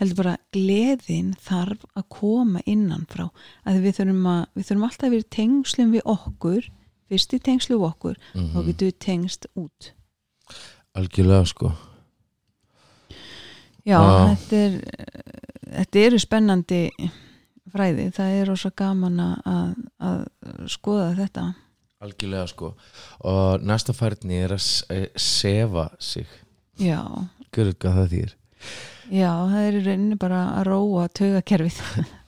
[0.02, 3.26] heldur bara gleðin þarf að koma innanfrá.
[3.66, 6.70] Að við þurfum, að, við þurfum alltaf að vera tengslum við okkur.
[7.14, 8.54] Fyrst í tengslu við okkur Mhm.
[8.58, 9.92] og getum við tengst út.
[10.96, 11.74] Algjörlega sko.
[13.84, 14.36] Já, Já.
[14.38, 14.76] þetta er
[15.74, 16.82] þetta eru spennandi
[17.74, 20.24] fræði, það er rosa gaman að, að
[20.72, 21.48] skoða þetta.
[22.04, 22.74] Algjörlega sko.
[23.32, 24.64] Og næsta færni er að
[25.20, 26.28] sefa sig.
[26.82, 27.02] Já,
[27.54, 28.40] Gjörðu hvað það þýr
[29.12, 31.80] já, það er í rauninni bara að róa taugakerfið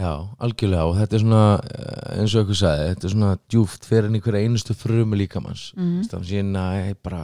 [0.00, 3.84] Já, algjörlega og þetta er svona eh, eins og eitthvað sagði, þetta er svona djúft
[3.90, 5.90] fyrir einhverja einustu frumu líkamanns mm.
[6.08, 7.18] þannig að ég næ bara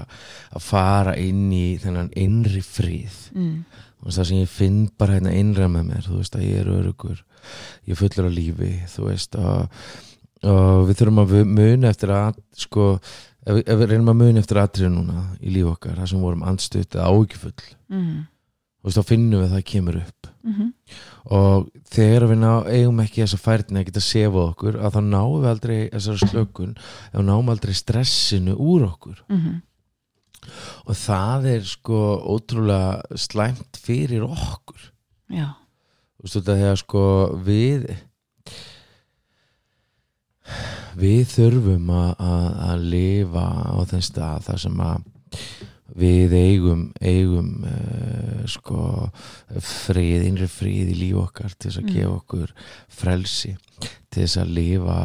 [0.52, 3.64] að fara inn í þennan innri frið Mm.
[4.04, 6.68] og það sem ég finn bara hérna innra með mér þú veist að ég er
[6.72, 7.18] örugur
[7.86, 12.86] ég er fullur af lífi þú veist og við þurfum að muna eftir að sko,
[13.46, 16.44] ef, ef við reynum að muna eftir atrið núna í líf okkar, það sem vorum
[16.46, 18.26] andstutt eða áhyggjufull, Mm.
[18.84, 20.32] Veist þá finnum við að það kemur upp.
[20.46, 20.56] Mm
[21.26, 25.38] og þegar við ná, eigum ekki þessa færni að geta sefa okkur að þá náum
[25.42, 26.74] við aldrei þessari slökun
[27.12, 29.24] og náum aldrei stressinu úr okkur.
[29.28, 29.62] -hmm.
[30.86, 34.92] og það er sko ótrúlega slæmt fyrir okkur.
[35.28, 35.58] Já,
[36.16, 37.04] þú veist þetta þegar sko
[37.42, 37.88] við
[40.96, 45.02] við þurfum að, að, að lifa á þeim stað þar sem að
[45.94, 49.10] við eigum eigum uh, sko
[49.62, 51.94] frið, innri frið í líf okkar til þess að Mm.
[51.94, 52.52] gefa okkur
[52.88, 53.56] frelsi
[54.10, 54.96] til þess að lifa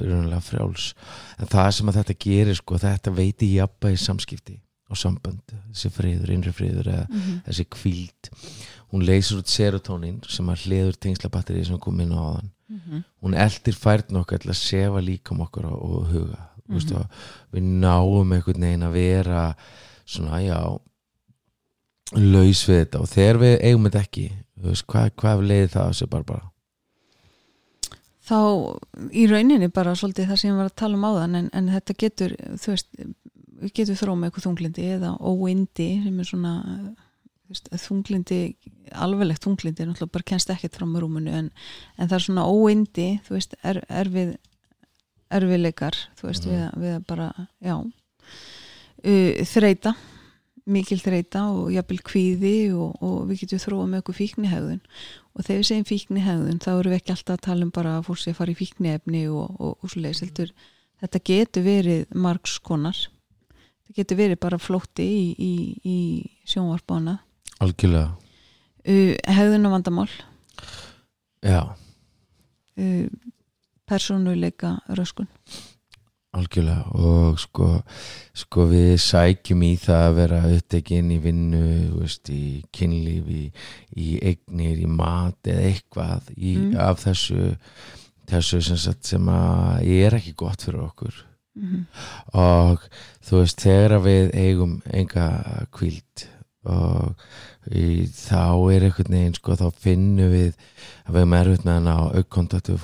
[0.00, 0.92] raunlega frjáls
[1.38, 6.30] en það sem að þetta gerir sko, þetta veiti jafnbæði samskipti og sambönd, þessi friður,
[6.34, 7.42] innri friður eða Mhm.
[7.46, 8.30] þessi kvíld
[8.92, 13.04] hún leysur út serotonin sem að hliður tengslabatterið sem kom inn á aðan Mhm.
[13.22, 16.38] hún eldir færðin okkar til að sefa líkam okkar og, og huga
[16.68, 16.78] mm.
[16.78, 17.06] -hmm.
[17.52, 19.56] við náum einhvern veginn að vera
[20.06, 20.58] svona já
[22.16, 23.00] laus við þetta.
[23.04, 24.24] Og þegar við eigum þetta ekki
[24.60, 26.46] veist, hvað, hvað leiði það á sig bara bara?
[28.30, 28.38] Þá
[29.16, 31.96] í rauninni bara svolítið það sem ég var að tala um áðan en, en þetta
[31.98, 32.90] getur, þú veist
[33.60, 36.52] við getum þróð með eitthvað þunglindi eða óindi sem er svona
[37.50, 38.38] veist, þunglindi,
[38.94, 41.50] alveglegt þunglindi er náttúrulega bara kennst ekkert fram á rúmunu en,
[41.98, 44.36] en það er svona óindi þú veist, er, erfið
[45.30, 46.54] erfiðleikar, þú veist, Mhm.
[46.54, 47.26] við, við að bara,
[47.62, 47.74] já
[49.04, 49.94] uh, þreita
[50.70, 54.82] mikil þreita og jafnvel kvíði og, og við getum þróað með okkur fíknihegðun.
[55.34, 58.04] Og þegar við segjum fíknihegðun þá erum við ekki alltaf að tala um bara að
[58.08, 60.52] fólk sé að fara í fíknihefni og, og, og svo leiðis heldur
[61.00, 63.00] þetta getur verið margs konar.
[63.80, 65.98] Þetta getur verið bara flótti í, í, í
[66.50, 67.18] sjónvarpána
[67.60, 68.14] algjörlega,
[68.88, 70.08] uh, hegðun og vandamál.
[71.44, 71.60] Já,
[72.80, 73.06] uh,
[73.88, 75.28] persónuleika röskun
[76.36, 77.68] algjörlega og sko,
[78.42, 81.64] sko við sækjum í það að vera upptekinn í vinnu,
[81.98, 83.42] veist, í kynlíf, í,
[83.96, 86.76] í eignir, í mat eða eitthvað í, Mm.
[86.78, 87.54] af þessu
[88.30, 91.14] þessu sem, sagt, sem er ekki gott fyrir okkur
[91.56, 91.84] mm -hmm.
[92.38, 92.84] og
[93.26, 96.26] þú veist þegar við eigum enga kvíld
[96.64, 97.14] og
[97.72, 100.54] í, þá er einhvern veginn sko þá finnum við
[101.06, 102.78] að við erum erfitt með að ná aukkontakt við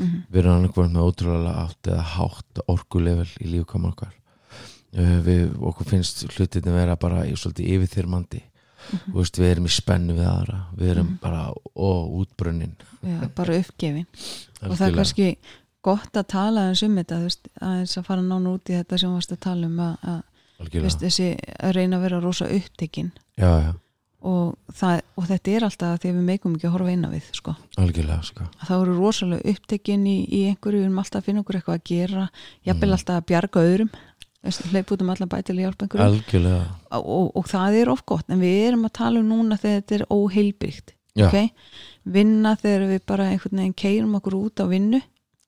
[0.00, 0.22] fólk Mhm.
[0.32, 4.12] við erum annarkvæmt með ótrúlega átt eða hátt orkulevel í lífkama okkar.
[4.96, 8.42] Uh, við, okkur finnst hlutinni vera bara í, svolítið yfirþyrmandi.
[8.90, 9.12] Mhm.
[9.12, 10.60] Þú veist, við erum í spennu við aðra.
[10.76, 11.20] Við erum Mhm.
[11.20, 12.74] bara ó, útbrunnin.
[13.04, 14.06] Já, bara uppgefin.
[14.62, 15.36] Og það er kannski
[15.82, 19.12] gott að tala aðeins um þetta veist, aðeins að fara nánu út í þetta sem
[19.14, 21.28] varst að tala um að, að, veist, þessi,
[21.60, 23.72] að reyna að vera rosa upptekinn já, já,
[24.20, 27.10] og, það, og þetta er alltaf því að við meikum ekki að horfa inn á
[27.10, 27.54] við sko.
[27.80, 28.46] algjörlega sko.
[28.68, 31.88] þá eru rosalega upptekinn í, í einhverju við erum alltaf að finna okkur eitthvað að
[31.90, 32.24] gera
[32.66, 32.96] jafnvel Mhm.
[32.98, 33.90] alltaf að bjarga öðrum
[34.72, 36.04] hleyp út um allan bæ til að hjálpa einhverju
[36.90, 39.80] og, og, og það er of gott en við erum að tala um núna þegar
[39.80, 40.94] þetta er óheilbyggt
[41.28, 41.50] okay?
[42.04, 45.00] vinna þegar við bara einhvern veginn keirum okkur út á vinnu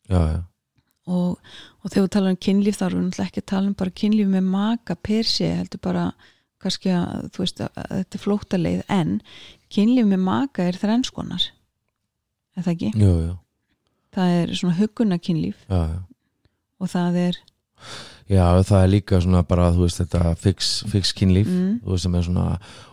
[0.08, 0.40] já, já,
[1.06, 1.38] og,
[1.82, 4.28] og þegar við tala um kynlíf þá erum við ekki að tala um bara kynlíf
[4.28, 6.12] með maka per sé, heldur bara
[6.62, 9.14] kannski að þú veist að, að þetta er flóttaleið en
[9.72, 11.48] kynlíf með maka er þrennskonar
[12.56, 12.92] er það ekki?
[13.00, 13.38] jú, jú,
[14.12, 16.00] Það er svona huguna kynlíf já, já
[16.82, 17.38] og það er
[18.32, 21.80] Já, það er líka svona bara, þú veist, þetta fix, fix kynlíf, Mm.
[21.82, 22.44] þú veist, sem er svona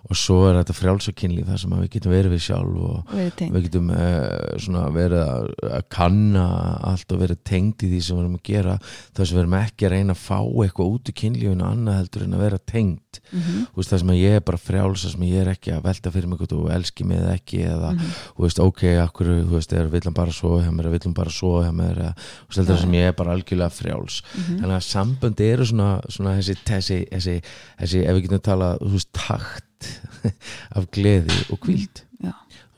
[0.10, 3.54] og svo er þetta frjálsa kynlíf þar sem við getum verið við sjálf og tengt
[3.54, 6.46] við getum uh, verið að, að kanna
[6.90, 9.58] allt og verið tengd í því sem við erum að gera þess að við erum
[9.60, 13.20] ekki að reyna að fá eitthvað út í kynlífinu annað heldur en að vera tengd
[13.30, 13.68] mm -hmm.
[13.78, 16.28] veist, það sem ég er bara frjáls það sem ég er ekki að velta fyrir
[16.34, 18.10] mig þú elski mig eða ekki eða, Mhm.
[18.38, 21.30] þú veist, ok, akkur þú veist, er villan bara svo hjá mér, er villan bara
[21.30, 22.14] svo hjá mér eða,
[22.50, 24.60] veist, það sem ég er bara algjörlega frjáls Mhm.
[24.62, 27.42] þannig að sambönd eru svona, svona þessi, þessi, þessi,
[27.80, 29.64] þessi, ef við getum talað þú veist, takt
[30.78, 32.04] af gleði og kvíld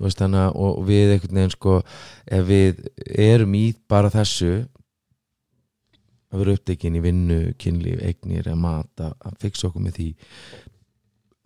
[0.01, 1.79] þú veist, að og við einhvern veginn sko,
[2.25, 2.79] ef við
[3.21, 4.53] erum í bara þessu
[6.31, 10.07] að vera upptekinn í vinnu, kynlíf, eignir eða mat að, að fixa okkur með því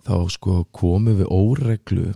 [0.05, 2.11] þá sko komum við óreglu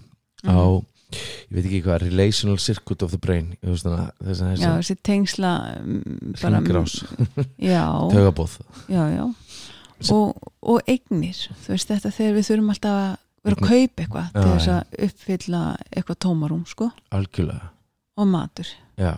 [0.45, 4.57] á ég veit ekki hvað, relational circuit of the brain veist að þess að Já,
[4.59, 6.99] þessi þessi tengsla mm, bara- hringrás,
[8.13, 9.25] tögabóð já, já.
[10.13, 13.09] Og, og eignir, þú veist þetta þegar við þurfum alltaf að
[13.43, 16.89] vera að kaupa eitthvað til þess að uppfylla eitthvað tómarum sko.
[17.15, 17.69] Algjörlega.
[18.19, 18.67] Og matur,
[18.99, 19.13] já,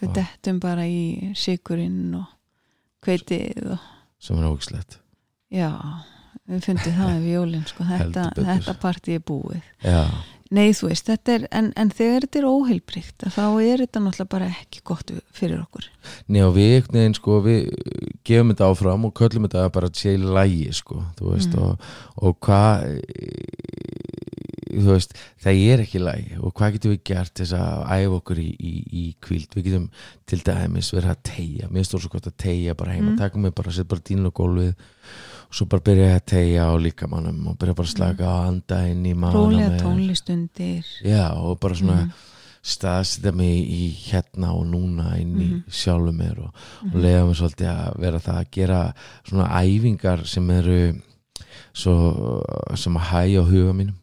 [0.00, 0.14] við Já.
[0.20, 2.28] dettum bara í sigurinn og
[3.04, 3.88] kveitið og
[4.24, 4.98] sem er ógislegt
[5.52, 5.70] já,
[6.48, 9.60] við fundum það við jólinn sko, þetta, þetta partí er búið.
[9.84, 10.04] Já,
[10.54, 14.30] Nei, þú veist, þetta er, en, en þegar þetta er óheilbríkt þá er þetta náttúrulega
[14.30, 15.86] bara ekki gott fyrir okkur.
[16.30, 17.70] Nei og við einhvern veginn sko við
[18.28, 21.64] gefum þetta áfram og köllum þetta bara til lægi sko veist Mm.
[21.64, 21.88] og,
[22.28, 22.84] og hvað
[24.80, 28.18] þú veist það er ekki lægi og hvað getum við gert til þess að æfa
[28.20, 29.88] okkur í, í, í kvíld við getum
[30.26, 33.14] til dæmis verið að tegja mér stóð svo gott að tegja bara heima Mm.
[33.14, 33.18] mm.
[33.18, 34.74] taka mig bara, setja bara dýnlu á gólfið
[35.44, 38.78] og svo bara byrja að tegja á líkamannum og byrja bara að slaka á anda
[38.88, 40.84] inn í maður Rólega tónlistundir.
[41.04, 42.12] já og bara svona Mhm.
[42.64, 45.64] staðsetja mig í hérna og núna inn í Mhm.
[45.68, 47.02] sjálfum mér og, og Mhm.
[47.02, 48.94] leiða mig svolítið að vera það að gera
[49.28, 50.94] svona æfingar sem eru
[51.74, 52.42] svo
[52.76, 53.94] sem að hæja á huga mínum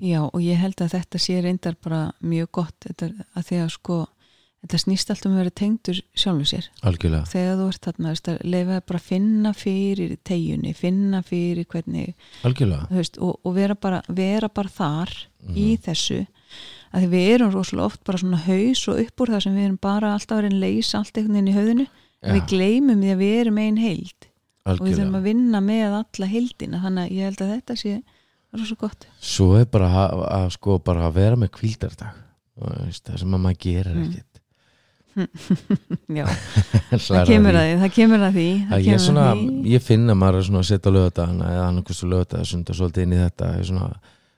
[0.00, 2.76] Já, og ég held að þetta sé reyndar bara mjög gott.
[2.86, 3.98] Þetta, að því að sko
[4.66, 6.68] þetta snýst alltaf um að vera tengdur sjálfum sér.
[6.82, 7.26] Algjörlega.
[7.30, 12.14] Þegar þú ert þarna, að leifa bara að finna fyrir tegjunni, finna fyrir hvernig,
[12.48, 15.14] algjörlega, veist, og, og vera, bara, vera bara þar
[15.46, 15.54] Mhm.
[15.62, 16.26] í þessu
[16.96, 19.78] að við erum rosalega oft bara svona haus og upp úr það sem við erum
[19.80, 21.86] bara alltaf að vera að leysa allt einhvern veginn í höfðinu.
[22.22, 24.26] En við gleymum því að við erum ein heild.
[24.66, 26.80] Og við þurfum algjörlega að vinna með alla heildina.
[26.82, 27.92] Þannig að ég held að þetta sé
[28.62, 29.06] rosa gott.
[29.20, 31.52] Svo er bara að, að sko bara að vera með
[32.86, 34.08] veist, það sem að maður gerir Mm.
[34.08, 34.32] ekkert.
[36.18, 36.26] Já,
[37.06, 39.70] það kemur að því, það kemur að því það að ég, kemur svona, að því.
[39.72, 43.20] ég finn að maður er að setja lögadagana eða annarkostu lögadag sunda svolítið inn í
[43.22, 43.88] þetta ég er svona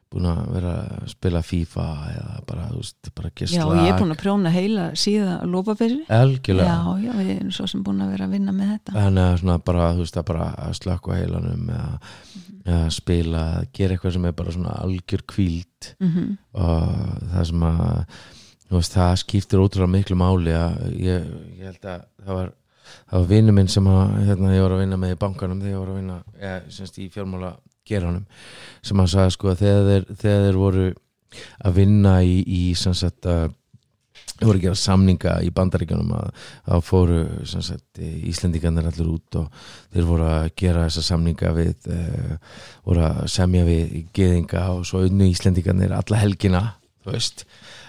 [0.09, 3.91] búin að vera að spila FIFA eða bara, þú veist, bara Já, gæsla og ég
[3.93, 6.77] er búin að prjóna heila síða lópafyrir algjörlega.
[6.79, 8.97] Já, já, við erum svo sem búin að vera að vinna með þetta.
[8.97, 11.93] Þannig að svona bara, þú veist, að bara að slökka á heilanum eða,
[12.65, 13.45] eða spila
[13.77, 17.93] gera eitthvað sem er bara svona algjör kvíld mm og það sem að
[18.69, 22.51] þú veist, það skiptir ótrúlega miklu máli að ég, ég held að það var,
[22.99, 25.73] það var vinnu minn sem að hérna, ég var að vinna með í bankanum þegar
[25.73, 27.53] ég var að vinna eða, semst, í fjármála
[27.89, 28.27] geranum
[28.83, 30.89] sem hann sagði sko að þegar þeir, þegar þeir voru
[31.69, 33.49] að vinna í, í sagt að
[34.39, 36.29] voru að gera samninga í bandaríkjunum að
[36.69, 39.49] þá fóru sagt Íslendingarnir allir út og
[39.95, 42.37] þeir voru að gera þessa samninga við uh,
[42.87, 46.63] voru að semja við geðinga og svo unnu Íslendingarnir alla helgina
[47.03, 47.45] þú veist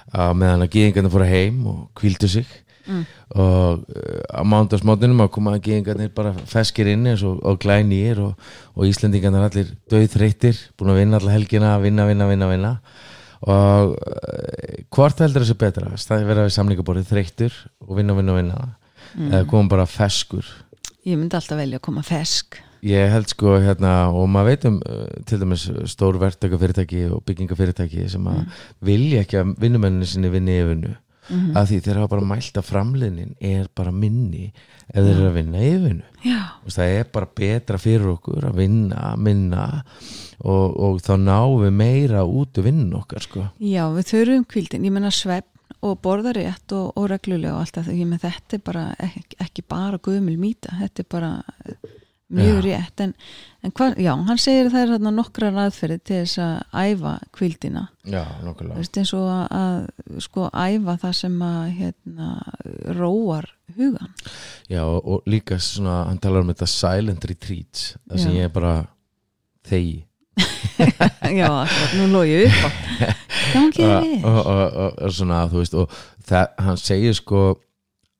[0.09, 2.49] að meðan að geðingarnir fóru heim og kvíldu sig
[2.89, 3.03] Mm.
[3.37, 8.21] og uh, á mándagsmótunum að koma að geðingarnir bara feskir inn eins og, og glænýr
[8.23, 12.73] og, og Íslendingarnir allir döðþreyttir búin að vinna alla helgina, vinna, vinna, vinna, vinna.
[13.45, 18.63] Og uh, hvort heldur þessi betra, staði vera við samlingaborið þreyttur og vinna, vinna, vinna.
[19.15, 19.29] Mm.
[19.31, 20.45] eða koma bara feskur
[21.07, 24.79] Ég myndi alltaf velja að koma fesk ég held sko hérna og maður veit um
[24.79, 28.43] uh, til dæmis stór verktakafyrirtæki og byggingafyrirtæki sem að
[28.85, 30.93] vilja ekki að vinnumenninni sinni vinni yfirnu
[31.29, 31.57] Mhm.
[31.57, 34.53] af því þeir hafa bara mælt að framliðnin er bara minni
[34.89, 35.59] ef þeir eru að vinna
[36.63, 39.83] veist, það er bara betra fyrir okkur að vinna, minna
[40.39, 43.45] og, og þá náum við meira út úr vinnin okkar sko.
[43.59, 45.47] Já, við þurfum kvildin Ég menna svefn
[45.85, 49.37] og borða rétt og, og reglulega og allt það Ég menn þetta er bara ekki,
[49.39, 50.73] ekki bara guðmul mýta.
[50.81, 51.31] Þetta er bara
[52.29, 52.63] mjög Já.
[52.65, 53.03] rétt.
[53.05, 53.13] En,
[53.63, 57.13] en hvað, já, hann segir að það er þarna nokkra raðferði til þess að æfa
[57.35, 62.29] kvildina Já, Þú nokkulega veist eins og að, að sko æfa það sem að hérna,
[62.99, 64.13] róar hugan
[64.71, 68.45] Já, og, líka svona, hann talar um þetta silent retreats það sem Já.
[68.45, 68.75] ég bara
[69.69, 69.97] þegi.
[71.39, 71.49] Já,
[72.09, 72.69] nú ég upp á.
[73.53, 75.97] Gangi og, við og, svona, þú veist og
[76.29, 77.43] það, hann segir sko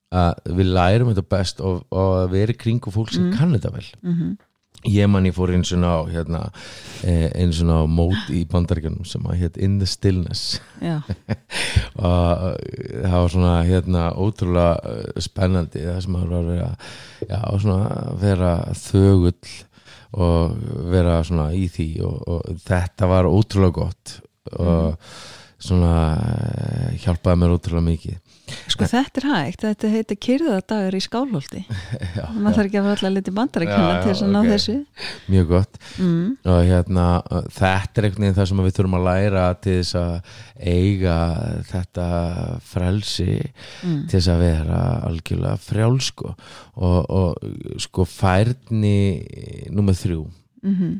[0.09, 3.33] að við lærum þetta best og, og að vera í kringu fólk sem Mm.
[3.37, 3.87] kann þetta vel.
[4.03, 4.37] Mm
[4.87, 6.41] ég man ég fór eins og á hérna,
[7.03, 10.61] eh, eins og á mót í bandaríkjunum sem að hétt In the Stillness.
[11.99, 12.55] Og
[13.03, 16.69] það var svona hérna ótrúlega eh, spennandi það sem að vera
[17.27, 19.57] já, svona vera þögull
[20.19, 20.55] og
[20.89, 24.15] vera svona í því og, og þetta var ótrúlega gott
[24.57, 24.95] og
[25.59, 28.17] svona eh, hjálpaði mér ótrúlega mikið
[28.69, 31.63] sko þetta er hægt þetta heitir kyrðadagur í skálholti.
[32.43, 34.77] Maður þarf ekki að fara alltaf litið bandarækjana Já, já, til þess að ná þessu.
[35.29, 35.79] Mjög gott.
[35.99, 36.37] Mm.
[36.45, 37.07] og hérna
[37.59, 40.15] þetta er einhvern veginn það sem við þurfum að læra til þess að
[40.59, 41.17] eiga
[41.69, 42.07] þetta
[42.69, 43.27] frelsi
[43.79, 44.07] Mm.
[44.09, 49.23] til þess að vera algjörlega frjálsko og, og sko færni
[49.71, 50.25] nummer þrjú.
[50.63, 50.93] Mm -hmm.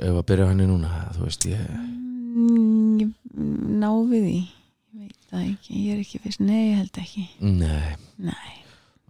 [0.00, 3.08] ef að byrja á henni núna þú veist ég mm, ég
[3.82, 4.40] ná við því
[4.90, 7.26] ég veit það ekki, ég er ekki fyrst nei, ég held ekki.
[7.44, 7.92] Nei,
[8.26, 8.54] nei.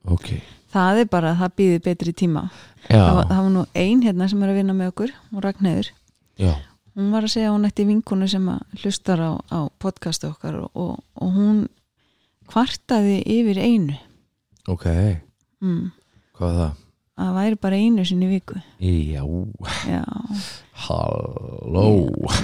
[0.04, 0.32] ok.
[0.70, 2.44] Það er bara, það býðir betri tíma.
[2.86, 5.90] Það var, það var nú ein hérna sem er að vinna með okkur og Ragnheiður,
[6.40, 6.52] já,
[6.98, 10.60] hún var að segja að hún ætti vinkunu sem að hlustar á, á podcastu okkar
[10.62, 11.64] og, og, og hún
[12.50, 13.98] kvartaði yfir einu.
[14.70, 14.86] Ok.
[15.64, 15.90] Mm,
[16.38, 16.78] hvað er það?
[17.20, 18.56] að væri bara einu sinni í viku.
[18.80, 19.24] Já,
[19.88, 20.02] já,
[20.86, 21.84] halló.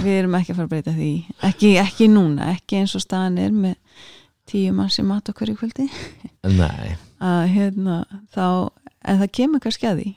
[0.03, 1.11] Við erum ekki að fara að breyta því.
[1.49, 3.75] Ekki, ekki núna, ekki eins og staðan er með
[4.47, 5.87] tíu mann sem mat okkur í kvöldi.
[6.57, 8.03] Nei, að hérna
[8.35, 8.45] þá
[9.07, 10.13] en það kemur kannski að því.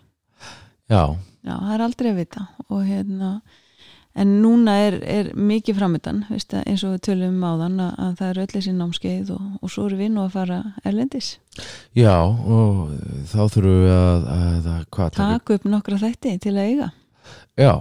[0.90, 1.02] Já,
[1.46, 3.32] já, það er aldrei að vita og hérna
[4.20, 8.30] en núna er, er mikið framöndan eins og við tölum um áðan að, að það
[8.30, 11.30] er öll þessi námskeið og, og svo erum við nú að fara erlendis.
[11.96, 12.90] Já og
[13.30, 16.90] þá þurfum við að, að, að taka upp nokkra þætti til að eiga.
[17.60, 17.72] Já,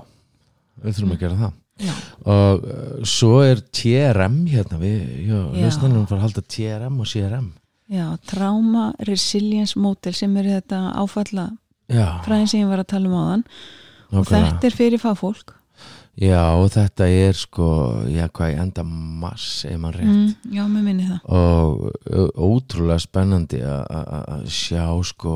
[0.83, 1.57] við þurfum að gera það.
[1.79, 1.93] Já,
[2.27, 4.97] og uh, svo er TRM hérna við,
[5.29, 7.47] já, hlustnarnum fara að halda TRM og CRM
[7.89, 11.47] já Trauma Resilience Model sem er þetta áfalla
[11.89, 13.45] fræðin sem ég var að tala um áðan.
[14.09, 14.51] Og nákvæmlega.
[14.51, 15.55] þetta er fyrir fagfólk.
[16.19, 17.67] Já, og þetta er sko
[18.11, 20.09] já, hvað ég enda mass ef maður rétt.
[20.11, 21.19] Mm, já, með minni það.
[21.39, 25.35] Og ótrúlega spennandi að sjá sko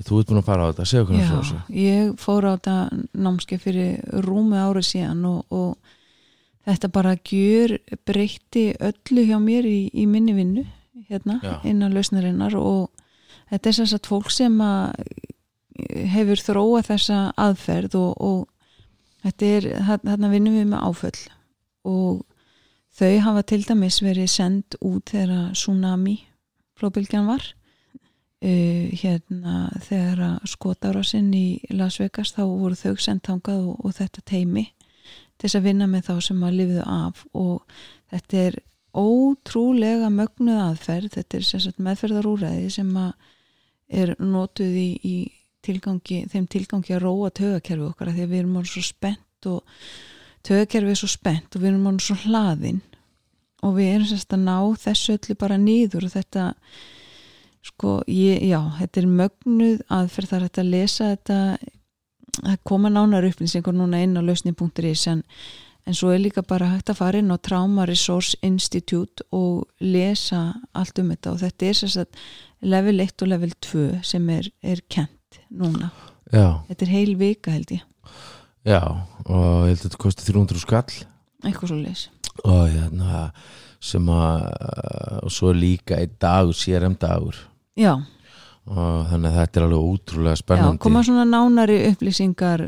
[0.00, 2.76] þú ert búin að fara á þetta, segja okkur frá þessu ég fór á þetta
[3.26, 5.92] námskeið fyrir rúmi árið síðan og, og
[6.68, 7.76] þetta bara gjör
[8.08, 10.64] breytti öllu hjá mér í, í minni vinnu
[11.10, 11.54] hérna Já.
[11.68, 12.90] innan lausnarinnar og
[13.50, 14.96] þetta er sem sagt fólk sem að
[16.12, 21.22] hefur þróað þessa aðferð og, og þetta er, þarna vinnum við með áföll
[21.88, 22.22] og
[22.92, 26.18] þau hafa til dæmis verið send út þegar tsunami
[26.78, 27.52] flóbylgjan var
[28.42, 33.96] uh, hérna þegar að skotárásinn í Las Vegas þá voru þau sendt hangað og, og
[33.98, 34.68] þetta teimi
[35.42, 37.24] til þess að vinna með þá sem að lifðu af.
[37.34, 37.78] Og
[38.12, 38.58] þetta er
[38.92, 41.16] ótrúlega mögnuð aðferð.
[41.16, 43.12] Þetta er sagt meðferðarúræði sem að
[44.02, 45.16] er notuð í, í
[45.66, 49.48] tilgangi, þeim tilgangi að róa tögakerfi okkar af því að við erum orðin svo spennt
[49.50, 49.76] og
[50.46, 52.80] tögakerfi er svo spennt og við erum orðin svo hlaðin.
[53.62, 56.46] Og við erum að ná þessu öllu bara nýður og þetta
[57.66, 61.38] sko, ég, já, þetta er mögnuð aðferð þar að lesa þetta
[62.66, 65.22] koma nánar upplýsingur núna inn á lausni.is en,
[65.86, 70.54] en svo er líka bara hægt að fara inn á Trauma Resource Institute og lesa
[70.72, 71.34] allt um þetta.
[71.34, 72.22] Og þetta er sagt
[72.62, 75.92] level 1 og level 2 sem er, er kent núna.
[76.32, 77.84] Já, þetta er heil vika held ég.
[78.64, 78.80] Já,
[79.26, 81.02] og ég held að þetta kosti 300 skall.
[81.42, 82.08] Eitthvað svo leis
[82.48, 83.26] og hérna
[83.82, 84.44] sem að
[85.22, 87.36] og svo líka einn dagur, CRM dagur
[87.78, 87.92] já,
[88.66, 90.82] og þannig að þetta er alveg ótrúlega já, spennandi.
[90.84, 92.64] koma svona nánari upplýsingar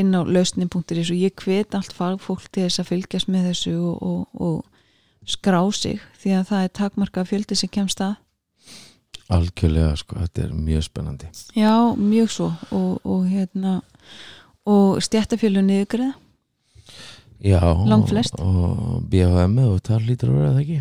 [0.00, 4.02] inn á lausni.is og ég hvet allt fagfólk til þess að fylgjast með þessu og,
[4.02, 8.16] og, og skrá sig því að það er takmarka fjöldi sem kemst að.
[9.30, 11.28] Algjörlega, sko, þetta er mjög spennandi.
[11.54, 12.48] Já, mjög svo.
[12.74, 13.76] Og, og hérna
[14.68, 16.14] og stjættafjölu niðugreða
[17.40, 18.34] já, Langflest.
[18.38, 20.80] og, og BHM og það lítur að vera það ekki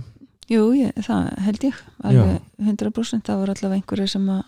[0.49, 4.47] Jú, ég, það held ég alveg 100% það voru allavega einhverju sem að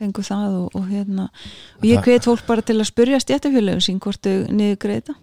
[0.00, 1.26] fengu það og, og hérna.
[1.80, 5.16] Og ég hvet fólk bara til að spurja stjættafjölu sín hvort þau niðugreða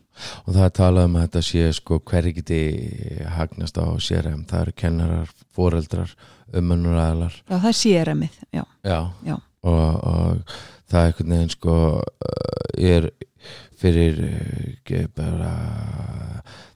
[0.46, 2.62] og það er talað um að þetta sé sko hverju geti
[3.36, 6.16] hagnast á CRM það eru kennarar, foreldrar
[6.58, 9.00] umönnuræðalar Já, það er CRM-ið, já, já.
[9.28, 9.36] Já.
[9.68, 10.58] Og, og
[10.88, 11.78] það er einhvern veginn sko
[12.78, 13.10] er
[13.78, 14.18] fyrir
[14.88, 15.52] ge- bara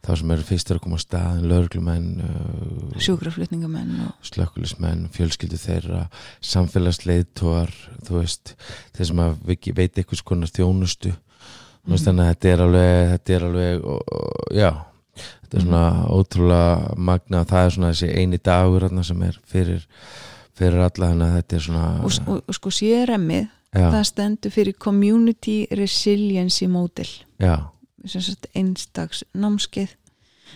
[0.05, 6.05] þá sem eru fyrstir að koma á staðin lögreglumenn, uh, sjúkraflutningamenn og slökkulismenn fjölskyldu þeirra,
[6.41, 7.73] samfélagsleiðtóar
[8.97, 9.21] þeir sem
[9.77, 11.13] veit eitthvað konar þjónustu.
[11.87, 12.11] Veist Mhm.
[12.11, 14.71] þannig að þetta er alveg þetta er alveg, og, og, já
[15.41, 19.87] þetta er svona ótrúlega magna það er svona þessi eini dagur sem er fyrir,
[20.53, 24.77] fyrir alla þannig að þetta er svona og, og, sko CRM-ið já, það stendur fyrir
[24.79, 27.09] Community Resiliency Model.
[28.57, 29.97] Einstags námskeið.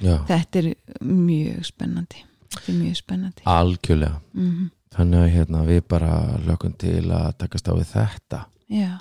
[0.03, 2.23] Já, þetta er mjög spennandi.
[2.55, 3.45] Þetta er mjög spennandi.
[3.49, 4.19] Algjörlega.
[4.35, 6.11] Mm þannig að hérna við bara
[6.45, 8.41] lökum til að takast á við þetta.
[8.71, 8.91] Já,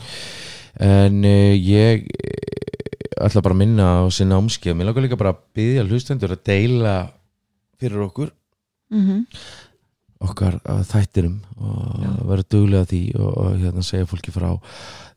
[0.82, 5.34] en uh, ég eh, ætla bara að minna á sinna ámskið mér langar líka bara
[5.36, 6.96] að byggja hlustendur að deila
[7.80, 8.34] fyrir okkur.
[8.94, 9.26] Mm
[10.24, 14.50] okkar uh, þættinum og vera duglega því og, og hérna segja fólki frá.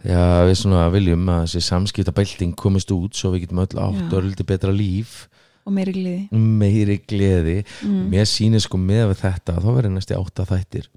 [0.07, 4.05] Að við svona viljum að þessi samskipta belting komist út svo við getum öll átt
[4.11, 5.25] og örlítið betra líf.
[5.67, 7.57] Og meiri gliði meiri gleði.
[7.83, 8.05] Mm.
[8.13, 10.87] mér sýnir sko með þetta þá verður næsti átta þættir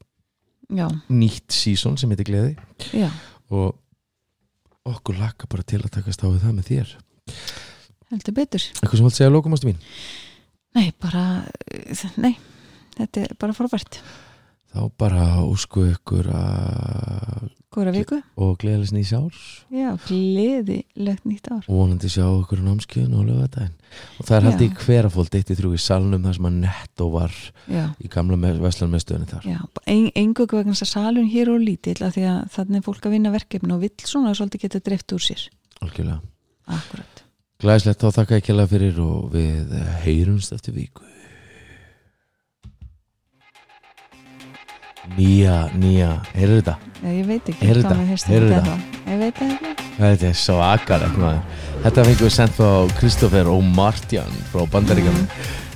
[0.70, 2.54] já, nýtt sísón sem heitir gleði.
[2.94, 3.08] Já,
[3.50, 3.74] og
[4.90, 6.94] okkur lakka bara til að takast á það með þér.
[8.10, 8.68] Heldur betur.
[8.80, 9.82] Eitthvað sem vilt segja að lókum ástu mín?
[10.74, 11.24] Nei, bara,
[12.20, 12.34] nei
[13.00, 14.02] þetta er bara frábært.
[14.70, 19.40] Þá bara úsku ykkur að góra viku, og gleðilegs nýs árs
[19.70, 21.64] já, gleðilegt nýtt ár.
[21.66, 23.74] Og vonandi sjá okkur á námskeiðin og lögadaginn
[24.18, 24.76] og það er haldið í Já.
[24.84, 27.36] hverafóld 1-3 í salnum þar sem að netto var
[27.66, 29.46] já, í gamla veslan með stöðunni þar.
[29.50, 33.06] Já, ein, engu vegna þess að salun hér og lítill að því að þannig fólk
[33.06, 35.46] að vinna verkefni og vill svona svolítið geta dreift úr sér.
[35.82, 36.20] Algjörlega.
[37.60, 39.74] Glæðislegt þá þakka ég kjærlega fyrir og við
[40.06, 41.06] heyrumst eftir viku
[45.16, 46.76] nýja, nýja heyrðu þetta?
[47.00, 47.96] já, ég veit ekki Heyrðu hvað
[48.54, 48.74] þetta?
[48.74, 49.74] um ég veit ekki.
[50.00, 51.40] Þetta er svo akalegt maður.
[51.84, 52.70] Þetta fengum við sendt frá
[53.00, 55.18] Kristoffer og Martjan frá Bandaríkan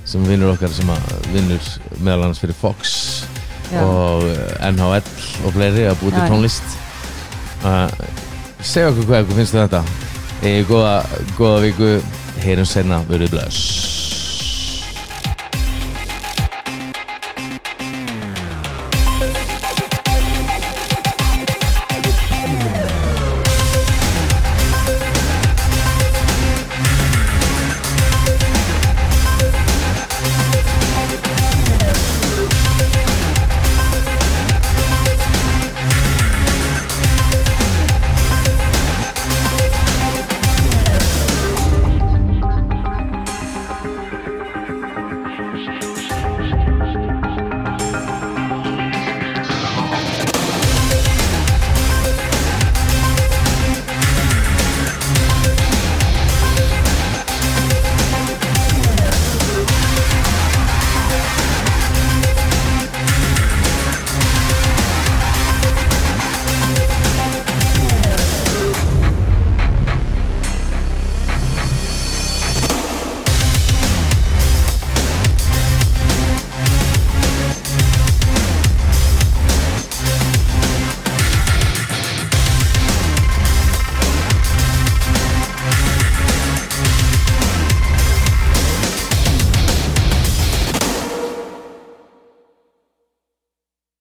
[0.05, 0.91] sem vinnur okkar sem
[1.33, 3.25] vinnur meðal annars fyrir Fox
[3.73, 3.81] Já.
[3.81, 5.01] og eh, NHL
[5.49, 6.77] og fleiri að búið til tónlist.
[7.65, 7.89] Uh,
[8.65, 9.83] Segja okkur hvað ykkur finnst þið þetta.
[10.45, 10.95] Egið góða,
[11.39, 11.91] góða viku
[12.45, 13.95] Heyrum senna, verið bless